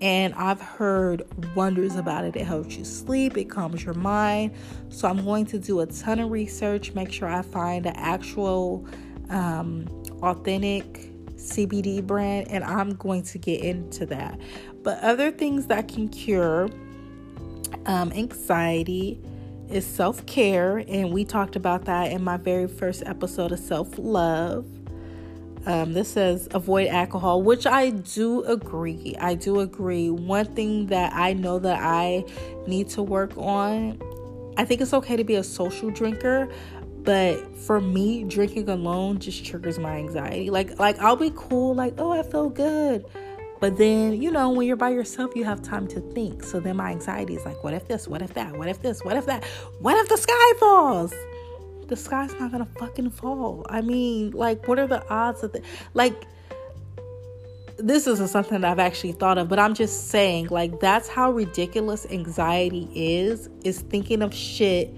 And 0.00 0.34
I've 0.34 0.60
heard 0.60 1.22
wonders 1.56 1.96
about 1.96 2.24
it. 2.24 2.36
It 2.36 2.44
helps 2.44 2.76
you 2.76 2.84
sleep, 2.84 3.36
it 3.36 3.50
calms 3.50 3.84
your 3.84 3.94
mind. 3.94 4.54
So 4.88 5.08
I'm 5.08 5.24
going 5.24 5.46
to 5.46 5.58
do 5.58 5.80
a 5.80 5.86
ton 5.86 6.20
of 6.20 6.30
research, 6.30 6.94
make 6.94 7.10
sure 7.10 7.28
I 7.28 7.42
find 7.42 7.86
an 7.86 7.96
actual 7.96 8.86
um, 9.30 9.88
authentic 10.22 11.08
CBD 11.38 12.04
brand, 12.04 12.48
and 12.50 12.64
I'm 12.64 12.94
going 12.96 13.22
to 13.22 13.38
get 13.38 13.62
into 13.62 14.06
that. 14.06 14.38
But 14.82 15.00
other 15.00 15.30
things 15.30 15.66
that 15.66 15.88
can 15.88 16.08
cure 16.08 16.68
um, 17.86 18.12
anxiety 18.12 19.20
is 19.70 19.86
self 19.86 20.24
care, 20.26 20.78
and 20.88 21.12
we 21.12 21.24
talked 21.24 21.56
about 21.56 21.84
that 21.86 22.12
in 22.12 22.22
my 22.22 22.36
very 22.36 22.66
first 22.66 23.02
episode 23.04 23.52
of 23.52 23.58
self 23.58 23.98
love. 23.98 24.66
Um, 25.66 25.92
this 25.92 26.08
says 26.12 26.48
avoid 26.52 26.88
alcohol, 26.88 27.42
which 27.42 27.66
I 27.66 27.90
do 27.90 28.42
agree. 28.44 29.16
I 29.20 29.34
do 29.34 29.60
agree. 29.60 30.08
One 30.08 30.46
thing 30.46 30.86
that 30.86 31.12
I 31.14 31.34
know 31.34 31.58
that 31.58 31.80
I 31.82 32.24
need 32.66 32.88
to 32.90 33.02
work 33.02 33.36
on, 33.36 34.00
I 34.56 34.64
think 34.64 34.80
it's 34.80 34.94
okay 34.94 35.16
to 35.16 35.24
be 35.24 35.34
a 35.34 35.44
social 35.44 35.90
drinker, 35.90 36.48
but 37.02 37.54
for 37.56 37.80
me, 37.80 38.24
drinking 38.24 38.68
alone 38.68 39.18
just 39.18 39.44
triggers 39.44 39.78
my 39.78 39.96
anxiety. 39.96 40.48
Like, 40.48 40.78
like 40.78 40.98
I'll 41.00 41.16
be 41.16 41.32
cool, 41.36 41.74
like, 41.74 41.94
oh, 41.98 42.12
I 42.12 42.22
feel 42.22 42.48
good. 42.48 43.04
But 43.60 43.76
then, 43.76 44.20
you 44.20 44.30
know, 44.30 44.50
when 44.50 44.66
you're 44.66 44.76
by 44.76 44.90
yourself, 44.90 45.34
you 45.34 45.44
have 45.44 45.62
time 45.62 45.88
to 45.88 46.00
think. 46.00 46.42
So 46.44 46.60
then 46.60 46.76
my 46.76 46.90
anxiety 46.90 47.34
is 47.34 47.44
like, 47.44 47.62
what 47.64 47.74
if 47.74 47.88
this? 47.88 48.06
What 48.06 48.22
if 48.22 48.34
that? 48.34 48.56
What 48.56 48.68
if 48.68 48.80
this? 48.82 49.04
What 49.04 49.16
if 49.16 49.26
that? 49.26 49.44
What 49.80 49.96
if 49.96 50.08
the 50.08 50.16
sky 50.16 50.52
falls? 50.58 51.12
The 51.88 51.96
sky's 51.96 52.38
not 52.38 52.52
gonna 52.52 52.68
fucking 52.78 53.10
fall. 53.10 53.66
I 53.68 53.80
mean, 53.80 54.32
like, 54.32 54.68
what 54.68 54.78
are 54.78 54.86
the 54.86 55.06
odds 55.08 55.42
of 55.42 55.54
it? 55.54 55.64
Like, 55.94 56.24
this 57.78 58.06
isn't 58.06 58.28
something 58.28 58.64
I've 58.64 58.78
actually 58.78 59.12
thought 59.12 59.38
of, 59.38 59.48
but 59.48 59.58
I'm 59.58 59.74
just 59.74 60.08
saying, 60.08 60.48
like, 60.50 60.80
that's 60.80 61.08
how 61.08 61.32
ridiculous 61.32 62.06
anxiety 62.10 62.88
is, 62.94 63.48
is 63.64 63.80
thinking 63.80 64.20
of 64.22 64.34
shit 64.34 64.92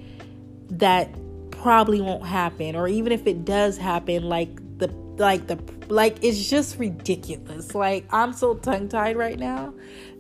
that 0.78 1.14
probably 1.50 2.00
won't 2.00 2.24
happen. 2.24 2.74
Or 2.74 2.88
even 2.88 3.12
if 3.12 3.26
it 3.26 3.44
does 3.44 3.76
happen, 3.76 4.24
like 4.24 4.60
like 5.20 5.46
the 5.46 5.58
like 5.88 6.24
it's 6.24 6.48
just 6.48 6.78
ridiculous. 6.78 7.74
Like 7.74 8.06
I'm 8.10 8.32
so 8.32 8.54
tongue 8.54 8.88
tied 8.88 9.16
right 9.16 9.38
now 9.38 9.72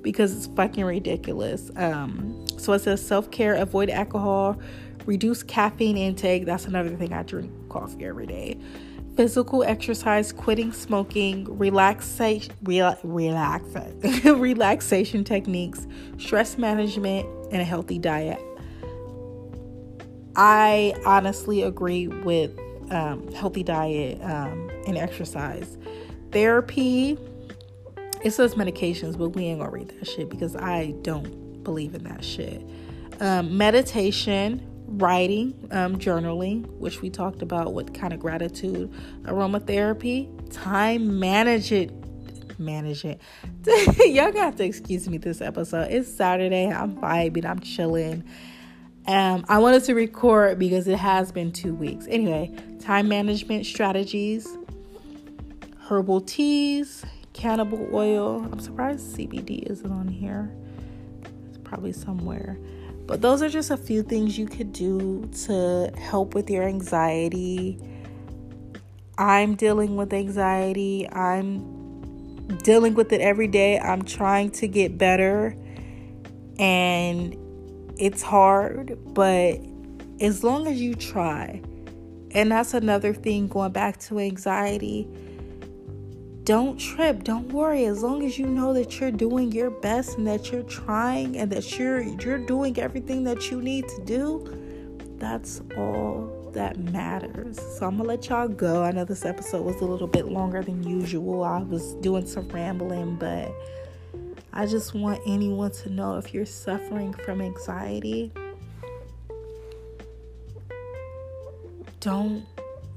because 0.02 0.36
it's 0.36 0.46
fucking 0.54 0.84
ridiculous. 0.84 1.70
Um, 1.76 2.46
so 2.58 2.72
it 2.74 2.80
says 2.80 3.04
self 3.04 3.30
care, 3.30 3.54
avoid 3.54 3.90
alcohol, 3.90 4.60
reduce 5.06 5.42
caffeine 5.42 5.96
intake. 5.96 6.44
That's 6.44 6.66
another 6.66 6.90
thing. 6.90 7.12
I 7.12 7.22
drink 7.22 7.50
coffee 7.68 8.04
every 8.04 8.26
day. 8.26 8.58
Physical 9.16 9.64
exercise, 9.64 10.32
quitting 10.32 10.72
smoking, 10.72 11.58
relaxation, 11.58 12.54
rela- 12.62 12.98
relax, 13.02 13.64
relaxation 14.24 15.24
techniques, 15.24 15.86
stress 16.18 16.56
management, 16.56 17.26
and 17.50 17.60
a 17.60 17.64
healthy 17.64 17.98
diet. 17.98 18.40
I 20.36 20.94
honestly 21.04 21.62
agree 21.62 22.06
with 22.06 22.56
um, 22.90 23.32
healthy 23.32 23.62
diet 23.62 24.20
um, 24.22 24.70
and 24.86 24.96
exercise. 24.96 25.78
Therapy, 26.32 27.18
it 28.22 28.32
says 28.32 28.54
medications, 28.54 29.16
but 29.16 29.30
we 29.30 29.44
ain't 29.46 29.60
gonna 29.60 29.70
read 29.70 29.88
that 29.88 30.06
shit 30.06 30.28
because 30.28 30.56
I 30.56 30.94
don't 31.02 31.62
believe 31.64 31.94
in 31.94 32.04
that 32.04 32.24
shit. 32.24 32.62
Um, 33.20 33.56
meditation, 33.56 34.66
writing, 34.86 35.68
um, 35.70 35.98
journaling, 35.98 36.66
which 36.78 37.00
we 37.00 37.10
talked 37.10 37.42
about 37.42 37.74
with 37.74 37.94
kind 37.94 38.12
of 38.12 38.20
gratitude, 38.20 38.92
aromatherapy, 39.22 40.28
time 40.50 41.18
management. 41.18 41.96
Manage 42.58 43.06
it. 43.06 43.20
Y'all 44.06 44.32
got 44.32 44.58
to 44.58 44.64
excuse 44.64 45.08
me 45.08 45.16
this 45.16 45.40
episode. 45.40 45.90
It's 45.90 46.12
Saturday. 46.12 46.66
I'm 46.70 46.94
vibing. 46.94 47.46
I'm 47.46 47.60
chilling. 47.60 48.22
Um, 49.06 49.46
I 49.48 49.58
wanted 49.58 49.84
to 49.84 49.94
record 49.94 50.58
because 50.58 50.86
it 50.86 50.98
has 50.98 51.32
been 51.32 51.52
two 51.52 51.74
weeks. 51.74 52.06
Anyway, 52.08 52.54
time 52.80 53.08
management 53.08 53.66
strategies, 53.66 54.48
herbal 55.88 56.22
teas, 56.22 57.04
cannabis 57.32 57.88
oil. 57.92 58.48
I'm 58.50 58.58
surprised 58.58 59.16
CBD 59.16 59.70
isn't 59.70 59.90
on 59.90 60.08
here. 60.08 60.50
It's 61.48 61.58
probably 61.58 61.92
somewhere. 61.92 62.58
But 63.06 63.20
those 63.22 63.42
are 63.42 63.48
just 63.48 63.70
a 63.70 63.76
few 63.76 64.02
things 64.02 64.38
you 64.38 64.46
could 64.46 64.72
do 64.72 65.28
to 65.46 65.92
help 65.98 66.34
with 66.34 66.48
your 66.48 66.62
anxiety. 66.62 67.78
I'm 69.18 69.56
dealing 69.56 69.96
with 69.96 70.12
anxiety. 70.12 71.08
I'm 71.10 72.56
dealing 72.58 72.94
with 72.94 73.12
it 73.12 73.20
every 73.20 73.48
day. 73.48 73.78
I'm 73.78 74.02
trying 74.02 74.50
to 74.52 74.68
get 74.68 74.96
better. 74.96 75.56
And 76.58 77.36
it's 77.98 78.22
hard, 78.22 78.98
but 79.12 79.60
as 80.20 80.44
long 80.44 80.66
as 80.66 80.80
you 80.80 80.94
try, 80.94 81.60
and 82.32 82.52
that's 82.52 82.74
another 82.74 83.12
thing 83.12 83.48
going 83.48 83.72
back 83.72 83.98
to 84.00 84.18
anxiety. 84.18 85.08
Don't 86.44 86.78
trip, 86.78 87.22
don't 87.22 87.52
worry. 87.52 87.84
As 87.84 88.02
long 88.02 88.24
as 88.24 88.38
you 88.38 88.46
know 88.46 88.72
that 88.72 88.98
you're 88.98 89.10
doing 89.10 89.52
your 89.52 89.70
best 89.70 90.16
and 90.16 90.26
that 90.26 90.50
you're 90.50 90.62
trying 90.64 91.36
and 91.36 91.50
that 91.52 91.78
you're 91.78 92.00
you're 92.02 92.38
doing 92.38 92.78
everything 92.78 93.24
that 93.24 93.50
you 93.50 93.60
need 93.60 93.86
to 93.88 94.04
do, 94.04 94.98
that's 95.18 95.60
all 95.76 96.50
that 96.54 96.78
matters. 96.78 97.60
So 97.78 97.86
I'm 97.86 97.96
gonna 97.98 98.08
let 98.08 98.28
y'all 98.28 98.48
go. 98.48 98.82
I 98.82 98.90
know 98.90 99.04
this 99.04 99.24
episode 99.24 99.64
was 99.64 99.80
a 99.80 99.84
little 99.84 100.08
bit 100.08 100.26
longer 100.26 100.62
than 100.62 100.82
usual. 100.82 101.44
I 101.44 101.62
was 101.62 101.94
doing 101.94 102.26
some 102.26 102.48
rambling, 102.48 103.16
but 103.16 103.52
I 104.52 104.66
just 104.66 104.94
want 104.94 105.20
anyone 105.26 105.70
to 105.72 105.90
know 105.90 106.16
if 106.16 106.34
you're 106.34 106.46
suffering 106.46 107.12
from 107.12 107.40
anxiety, 107.40 108.32
don't 112.00 112.46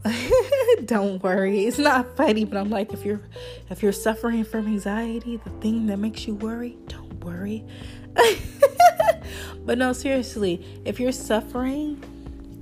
don't 0.86 1.24
worry. 1.24 1.66
It's 1.66 1.78
not 1.78 2.18
funny, 2.18 2.46
but 2.46 2.58
I'm 2.58 2.70
like 2.70 2.94
if 2.94 3.06
you're 3.06 3.22
if 3.70 3.82
you're 3.82 3.92
suffering 3.92 4.44
from 4.44 4.68
anxiety, 4.68 5.38
the 5.38 5.50
thing 5.62 5.88
that 5.88 5.98
makes 5.98 6.28
you 6.28 6.36
worry, 6.36 6.78
don't 6.88 7.24
worry. 7.24 7.66
but 9.66 9.78
no, 9.78 9.94
seriously, 9.94 10.82
if 10.86 11.00
you're 11.00 11.12
suffering, 11.12 12.04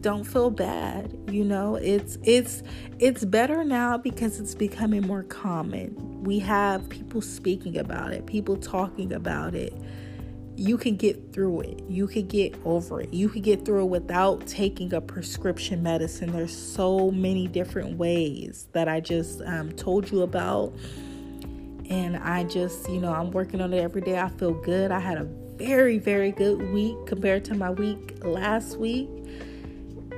don't 0.01 0.23
feel 0.23 0.49
bad 0.49 1.15
you 1.29 1.43
know 1.43 1.75
it's 1.75 2.17
it's 2.23 2.63
it's 2.97 3.23
better 3.23 3.63
now 3.63 3.97
because 3.97 4.39
it's 4.39 4.55
becoming 4.55 5.05
more 5.05 5.21
common 5.23 5.95
we 6.23 6.39
have 6.39 6.89
people 6.89 7.21
speaking 7.21 7.77
about 7.77 8.11
it 8.11 8.25
people 8.25 8.57
talking 8.57 9.13
about 9.13 9.53
it 9.53 9.73
you 10.61 10.77
can 10.77 10.95
get 10.95 11.33
through 11.33 11.61
it 11.61 11.83
you 11.89 12.07
can 12.07 12.27
get 12.27 12.55
over 12.65 13.01
it 13.01 13.13
you 13.13 13.27
can 13.29 13.41
get 13.41 13.65
through 13.65 13.83
it 13.83 13.89
without 13.89 14.45
taking 14.47 14.93
a 14.93 15.01
prescription 15.01 15.81
medicine 15.81 16.31
there's 16.31 16.55
so 16.55 17.11
many 17.11 17.47
different 17.47 17.97
ways 17.97 18.67
that 18.73 18.87
i 18.87 18.99
just 18.99 19.41
um, 19.41 19.71
told 19.73 20.11
you 20.11 20.21
about 20.21 20.73
And 21.91 22.15
I 22.17 22.45
just, 22.45 22.87
you 22.89 23.01
know, 23.01 23.13
I'm 23.13 23.31
working 23.31 23.59
on 23.59 23.73
it 23.73 23.79
every 23.83 24.01
day. 24.01 24.17
I 24.17 24.29
feel 24.29 24.53
good. 24.53 24.91
I 24.91 24.99
had 24.99 25.17
a 25.17 25.25
very, 25.57 25.97
very 25.97 26.31
good 26.31 26.71
week 26.71 26.95
compared 27.05 27.43
to 27.45 27.53
my 27.53 27.69
week 27.69 28.17
last 28.23 28.77
week. 28.77 29.09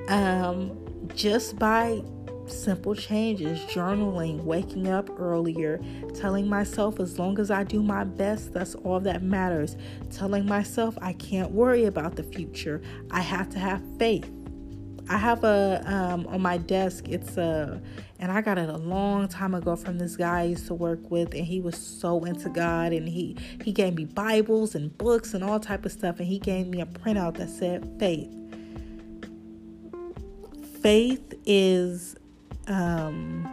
Um, 0.08 0.78
just 1.16 1.58
by 1.58 2.04
simple 2.48 2.96
changes, 2.96 3.60
journaling, 3.62 4.44
waking 4.44 4.88
up 4.88 5.10
earlier, 5.20 5.80
telling 6.14 6.48
myself 6.48 7.00
as 7.00 7.18
long 7.18 7.39
as 7.39 7.52
I 7.52 7.64
do 7.64 7.82
my 7.82 8.04
best, 8.04 8.54
that's 8.54 8.76
all 8.76 9.00
that 9.02 9.24
matters. 9.24 9.76
Telling 10.12 10.46
myself 10.46 10.98
I 11.02 11.14
can't 11.14 11.52
worry 11.52 11.86
about 11.86 12.16
the 12.16 12.24
future. 12.24 12.82
I 13.12 13.22
have 13.22 13.50
to 13.50 13.60
have 13.60 13.82
faith. 13.98 14.30
I 15.10 15.18
have 15.18 15.44
a 15.44 15.84
um, 15.86 16.28
on 16.28 16.41
my 16.41 16.58
desk. 16.58 17.10
It's 17.10 17.36
a, 17.38 17.82
and 18.20 18.32
I 18.32 18.41
got 18.41 18.58
it 18.58 18.70
a 18.70 18.78
long 18.78 19.28
time 19.28 19.54
ago 19.54 19.76
from 19.76 19.98
this 19.98 20.16
guy 20.16 20.41
I 20.41 20.44
used 20.44 20.68
to 20.68 20.74
work 20.74 21.12
with, 21.12 21.34
and 21.34 21.46
he 21.46 21.60
was 21.60 21.78
so 21.78 22.24
into 22.24 22.50
God, 22.50 22.94
and 22.94 23.08
he 23.08 23.36
he 23.64 23.74
gave 23.74 23.96
me 23.96 24.06
Bibles 24.06 24.76
and 24.76 24.98
books 24.98 25.34
and 25.34 25.44
all 25.44 25.60
type 25.60 25.86
of 25.86 25.91
stuff, 25.91 26.20
and 26.20 26.28
he 26.28 26.39
gave 26.39 26.68
me 26.68 26.80
a 26.80 26.86
printout 26.86 27.36
that 27.38 27.50
said 27.50 27.98
faith. 28.00 28.30
Faith 30.82 31.34
is 31.46 32.16
um, 32.68 33.47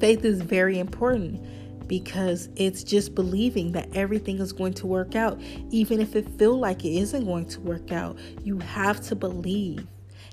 faith 0.00 0.24
is 0.24 0.40
very 0.40 0.78
important 0.78 1.44
because 1.88 2.50
it's 2.56 2.84
just 2.84 3.14
believing 3.14 3.72
that 3.72 3.88
everything 3.94 4.38
is 4.38 4.52
going 4.52 4.74
to 4.74 4.86
work 4.86 5.16
out. 5.16 5.40
Even 5.70 6.00
if 6.00 6.14
it 6.14 6.28
feel 6.38 6.58
like 6.58 6.84
it 6.84 6.94
isn't 6.98 7.24
going 7.24 7.46
to 7.46 7.60
work 7.60 7.90
out 7.92 8.18
you 8.44 8.58
have 8.58 9.00
to 9.00 9.16
believe. 9.16 9.86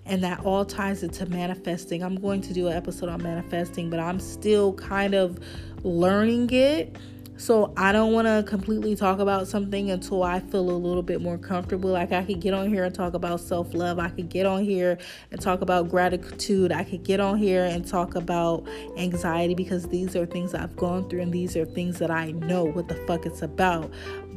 And 0.08 0.24
that 0.24 0.46
all 0.46 0.66
ties 0.66 1.02
into 1.02 1.26
manifesting. 1.26 2.04
I'm 2.04 2.16
going 2.16 2.42
to 2.42 2.54
do 2.54 2.68
an 2.68 2.74
episode 2.74 3.10
on 3.10 3.24
manifesting 3.24 3.90
but 3.90 4.00
i'm 4.00 4.20
still 4.20 4.74
kind 4.74 5.16
of 5.16 5.40
learning 5.84 6.50
it 6.52 6.96
so 7.38 7.74
I 7.76 7.92
don't 7.92 8.14
want 8.14 8.28
to 8.28 8.44
completely 8.48 8.96
talk 8.96 9.20
about 9.20 9.48
something 9.48 9.92
until 9.92 10.24
I 10.24 10.40
feel 10.40 10.70
a 10.70 10.72
little 10.72 11.04
bit 11.04 11.22
more 11.22 11.38
comfortable. 11.38 11.90
Like 11.90 12.14
I 12.14 12.24
could 12.24 12.40
get 12.40 12.54
on 12.54 12.70
here 12.70 12.86
and 12.86 12.96
talk 12.96 13.14
about 13.14 13.42
self 13.42 13.74
love. 13.74 14.00
I 14.00 14.10
could 14.10 14.30
get 14.30 14.46
on 14.46 14.64
here 14.64 14.98
and 15.32 15.42
talk 15.42 15.62
about 15.62 15.90
gratitude. 15.90 16.72
I 16.72 16.84
could 16.86 17.04
get 17.04 17.20
on 17.20 17.38
here 17.38 17.66
and 17.66 17.86
talk 17.86 18.16
about 18.16 18.66
anxiety 18.98 19.54
because 19.54 19.88
these 19.88 20.16
are 20.16 20.26
things 20.26 20.54
I've 20.54 20.76
gone 20.78 21.10
through 21.10 21.22
and 21.22 21.34
these 21.34 21.58
are 21.58 21.66
things 21.66 22.00
that 22.00 22.10
I 22.10 22.32
know 22.32 22.64
what 22.64 22.88
the 22.88 22.96
fuck 23.06 23.26
it's 23.26 23.42
about. 23.42 23.92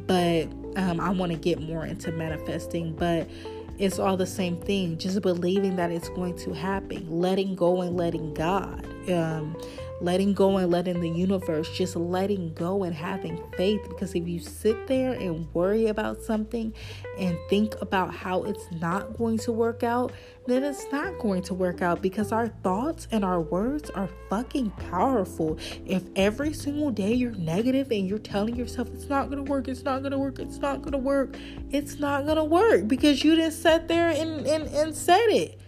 But 0.05 0.45
um, 0.75 0.99
I 0.99 1.11
want 1.11 1.31
to 1.31 1.37
get 1.37 1.61
more 1.61 1.85
into 1.85 2.11
manifesting. 2.11 2.93
But 2.93 3.29
it's 3.77 3.97
all 3.97 4.17
the 4.17 4.27
same 4.27 4.57
thing. 4.57 4.97
Just 4.97 5.21
believing 5.21 5.77
that 5.77 5.89
it's 5.89 6.09
going 6.09 6.37
to 6.39 6.51
happen, 6.51 7.07
letting 7.09 7.55
go 7.55 7.81
and 7.81 7.95
letting 7.95 8.33
God. 8.33 8.85
Um, 9.09 9.55
letting 10.01 10.33
go 10.33 10.57
and 10.57 10.71
letting 10.71 10.99
the 10.99 11.09
universe, 11.09 11.69
just 11.69 11.95
letting 11.95 12.53
go 12.53 12.83
and 12.83 12.95
having 12.95 13.41
faith. 13.57 13.81
Because 13.87 14.15
if 14.15 14.27
you 14.27 14.39
sit 14.39 14.87
there 14.87 15.13
and 15.13 15.47
worry 15.53 15.87
about 15.87 16.21
something 16.21 16.73
and 17.17 17.37
think 17.49 17.75
about 17.81 18.13
how 18.13 18.43
it's 18.43 18.65
not 18.73 19.17
going 19.17 19.37
to 19.39 19.51
work 19.51 19.83
out, 19.83 20.11
then 20.47 20.63
it's 20.63 20.91
not 20.91 21.19
going 21.19 21.43
to 21.43 21.53
work 21.53 21.81
out 21.81 22.01
because 22.01 22.31
our 22.31 22.47
thoughts 22.47 23.07
and 23.11 23.23
our 23.23 23.39
words 23.39 23.89
are 23.91 24.09
fucking 24.29 24.71
powerful. 24.71 25.57
If 25.85 26.03
every 26.15 26.53
single 26.53 26.91
day 26.91 27.13
you're 27.13 27.33
negative 27.33 27.91
and 27.91 28.07
you're 28.07 28.19
telling 28.19 28.55
yourself 28.55 28.89
it's 28.93 29.09
not 29.09 29.29
gonna 29.29 29.43
work, 29.43 29.67
it's 29.67 29.83
not 29.83 30.01
gonna 30.01 30.17
work, 30.17 30.39
it's 30.39 30.57
not 30.57 30.81
gonna 30.81 30.97
work, 30.97 31.35
it's 31.69 31.99
not 31.99 32.25
gonna 32.25 32.43
work 32.43 32.87
because 32.87 33.23
you 33.23 33.35
just 33.35 33.61
sat 33.61 33.87
there 33.87 34.09
and, 34.09 34.47
and, 34.47 34.67
and 34.67 34.95
said 34.95 35.27
it. 35.29 35.59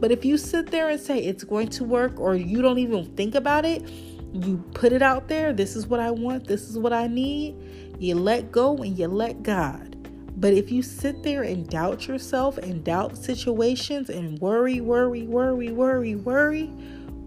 But 0.00 0.10
if 0.10 0.24
you 0.24 0.38
sit 0.38 0.70
there 0.70 0.88
and 0.88 0.98
say 0.98 1.18
it's 1.18 1.44
going 1.44 1.68
to 1.68 1.84
work 1.84 2.18
or 2.18 2.34
you 2.34 2.62
don't 2.62 2.78
even 2.78 3.04
think 3.16 3.34
about 3.34 3.64
it, 3.64 3.88
you 4.32 4.64
put 4.74 4.92
it 4.92 5.02
out 5.02 5.28
there, 5.28 5.52
this 5.52 5.76
is 5.76 5.86
what 5.86 6.00
I 6.00 6.10
want, 6.10 6.46
this 6.46 6.68
is 6.68 6.78
what 6.78 6.92
I 6.92 7.06
need, 7.06 7.56
you 7.98 8.14
let 8.14 8.50
go 8.50 8.76
and 8.78 8.98
you 8.98 9.08
let 9.08 9.42
God. 9.42 9.96
But 10.40 10.54
if 10.54 10.72
you 10.72 10.82
sit 10.82 11.22
there 11.22 11.42
and 11.42 11.68
doubt 11.68 12.08
yourself 12.08 12.56
and 12.56 12.82
doubt 12.82 13.18
situations 13.18 14.08
and 14.08 14.38
worry, 14.38 14.80
worry, 14.80 15.26
worry, 15.26 15.70
worry, 15.70 16.14
worry, 16.14 16.66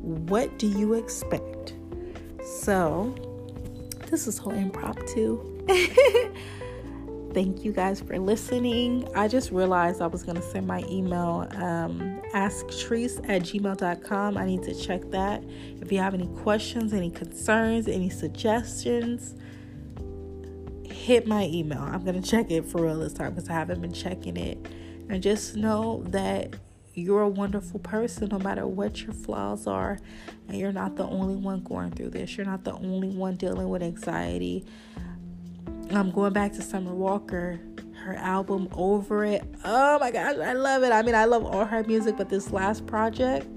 what 0.02 0.58
do 0.58 0.68
you 0.68 0.96
expect? 0.96 1.76
So, 2.44 3.14
this 4.10 4.26
is 4.26 4.38
so 4.38 4.50
impromptu. 4.50 5.66
Thank 7.34 7.66
you 7.66 7.72
guys 7.72 8.00
for 8.00 8.20
listening. 8.20 9.08
I 9.16 9.28
just 9.28 9.50
realized 9.50 10.04
I 10.04 10.08
was 10.08 10.22
going 10.22 10.36
to 10.36 10.44
send 10.44 10.68
my 10.68 10.84
email, 10.88 11.48
um, 11.56 12.22
asktreese 12.32 13.28
at 13.28 13.42
gmail.com. 13.42 14.38
I 14.38 14.46
need 14.46 14.62
to 14.64 14.76
check 14.76 15.02
that. 15.10 15.44
If 15.82 15.92
you 15.92 15.98
have 15.98 16.14
any 16.14 16.28
questions, 16.44 16.94
any 16.94 17.10
concerns, 17.10 17.88
any 17.88 18.12
suggestions, 18.12 19.34
hit 20.86 21.26
my 21.26 21.46
email. 21.46 21.82
I'm 21.82 22.04
going 22.04 22.22
to 22.22 22.30
check 22.30 22.52
it 22.52 22.66
for 22.66 22.84
real 22.84 23.00
this 23.00 23.14
time 23.14 23.34
because 23.34 23.50
I 23.50 23.54
haven't 23.54 23.82
been 23.82 23.94
checking 23.94 24.38
it. 24.38 24.68
And 25.10 25.24
just 25.24 25.56
know 25.56 26.04
that 26.10 26.56
you're 26.94 27.22
a 27.22 27.30
wonderful 27.30 27.80
person 27.80 28.30
no 28.30 28.38
matter 28.38 28.68
what 28.68 29.02
your 29.02 29.14
flaws 29.14 29.66
are. 29.66 29.98
And 30.48 30.56
you're 30.56 30.72
not 30.72 30.98
the 30.98 31.08
only 31.08 31.36
one 31.36 31.64
going 31.64 31.90
through 31.92 32.12
this. 32.12 32.38
You're 32.38 32.46
not 32.46 32.64
the 32.64 32.74
only 32.74 33.10
one 33.10 33.38
dealing 33.38 33.70
with 33.70 33.82
anxiety. 33.82 34.68
I'm 35.98 36.12
going 36.12 36.34
back 36.34 36.54
to 36.54 36.62
Summer 36.62 36.94
Walker, 36.94 37.60
her 38.04 38.16
album 38.16 38.68
Over 38.74 39.26
It. 39.26 39.44
Oh 39.64 40.00
my 40.00 40.12
gosh, 40.12 40.38
I 40.38 40.54
love 40.54 40.84
it. 40.84 40.92
I 40.92 41.02
mean, 41.02 41.16
I 41.16 41.26
love 41.26 41.46
all 41.46 41.66
her 41.66 41.84
music, 41.84 42.18
but 42.18 42.30
this 42.30 42.52
last 42.52 42.86
project, 42.88 43.48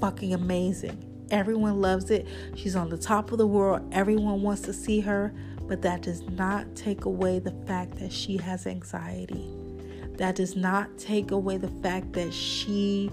fucking 0.00 0.34
amazing. 0.34 1.26
Everyone 1.30 1.80
loves 1.80 2.10
it. 2.10 2.26
She's 2.54 2.76
on 2.76 2.88
the 2.88 2.98
top 2.98 3.32
of 3.32 3.38
the 3.38 3.46
world. 3.46 3.88
Everyone 3.92 4.42
wants 4.42 4.62
to 4.62 4.72
see 4.72 5.00
her, 5.00 5.32
but 5.68 5.82
that 5.82 6.02
does 6.02 6.22
not 6.30 6.74
take 6.74 7.04
away 7.04 7.38
the 7.38 7.52
fact 7.66 7.96
that 7.98 8.12
she 8.12 8.36
has 8.36 8.66
anxiety. 8.66 9.48
That 10.16 10.36
does 10.36 10.56
not 10.56 10.96
take 10.98 11.30
away 11.30 11.56
the 11.56 11.68
fact 11.68 12.12
that 12.12 12.32
she 12.32 13.10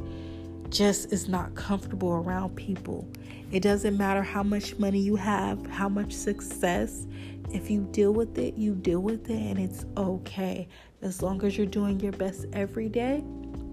just 0.69 1.11
is 1.11 1.27
not 1.27 1.53
comfortable 1.55 2.13
around 2.13 2.55
people. 2.55 3.07
It 3.51 3.61
doesn't 3.61 3.97
matter 3.97 4.23
how 4.23 4.43
much 4.43 4.79
money 4.79 4.99
you 4.99 5.17
have, 5.17 5.65
how 5.67 5.89
much 5.89 6.13
success. 6.13 7.05
If 7.53 7.69
you 7.69 7.81
deal 7.91 8.13
with 8.13 8.37
it, 8.37 8.55
you 8.55 8.75
deal 8.75 9.01
with 9.01 9.29
it, 9.29 9.35
and 9.35 9.59
it's 9.59 9.85
okay. 9.97 10.67
As 11.01 11.21
long 11.21 11.43
as 11.43 11.57
you're 11.57 11.67
doing 11.67 11.99
your 11.99 12.13
best 12.13 12.45
every 12.53 12.87
day, 12.87 13.23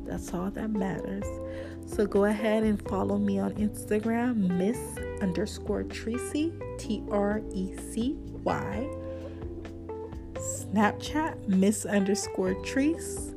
that's 0.05 0.35
all 0.35 0.51
that 0.51 0.71
matters. 0.71 1.25
So 1.87 2.05
go 2.05 2.25
ahead 2.25 2.65
and 2.65 2.83
follow 2.89 3.19
me 3.19 3.39
on 3.39 3.53
Instagram, 3.55 4.49
Miss 4.49 4.79
underscore 5.23 5.85
Tracy, 5.85 6.53
T 6.77 7.05
R 7.11 7.41
E 7.55 7.75
C 7.93 8.17
Y. 8.43 8.89
Snapchat, 10.35 11.47
Miss 11.47 11.87
underscore 11.87 12.55
Treese. 12.57 13.35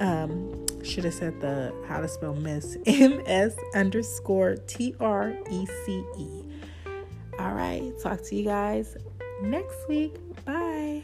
Um, 0.00 0.66
should 0.84 1.04
have 1.04 1.14
said 1.14 1.40
the 1.40 1.74
how 1.88 2.00
to 2.00 2.08
spell 2.08 2.34
Miss 2.34 2.76
M 2.86 3.20
S 3.26 3.54
underscore 3.74 4.56
T 4.66 4.94
R 5.00 5.36
E 5.50 5.66
C 5.66 6.04
E. 6.18 6.44
All 7.38 7.52
right, 7.52 7.92
talk 8.00 8.22
to 8.24 8.36
you 8.36 8.44
guys 8.44 8.96
next 9.42 9.88
week. 9.88 10.14
Bye. 10.44 11.02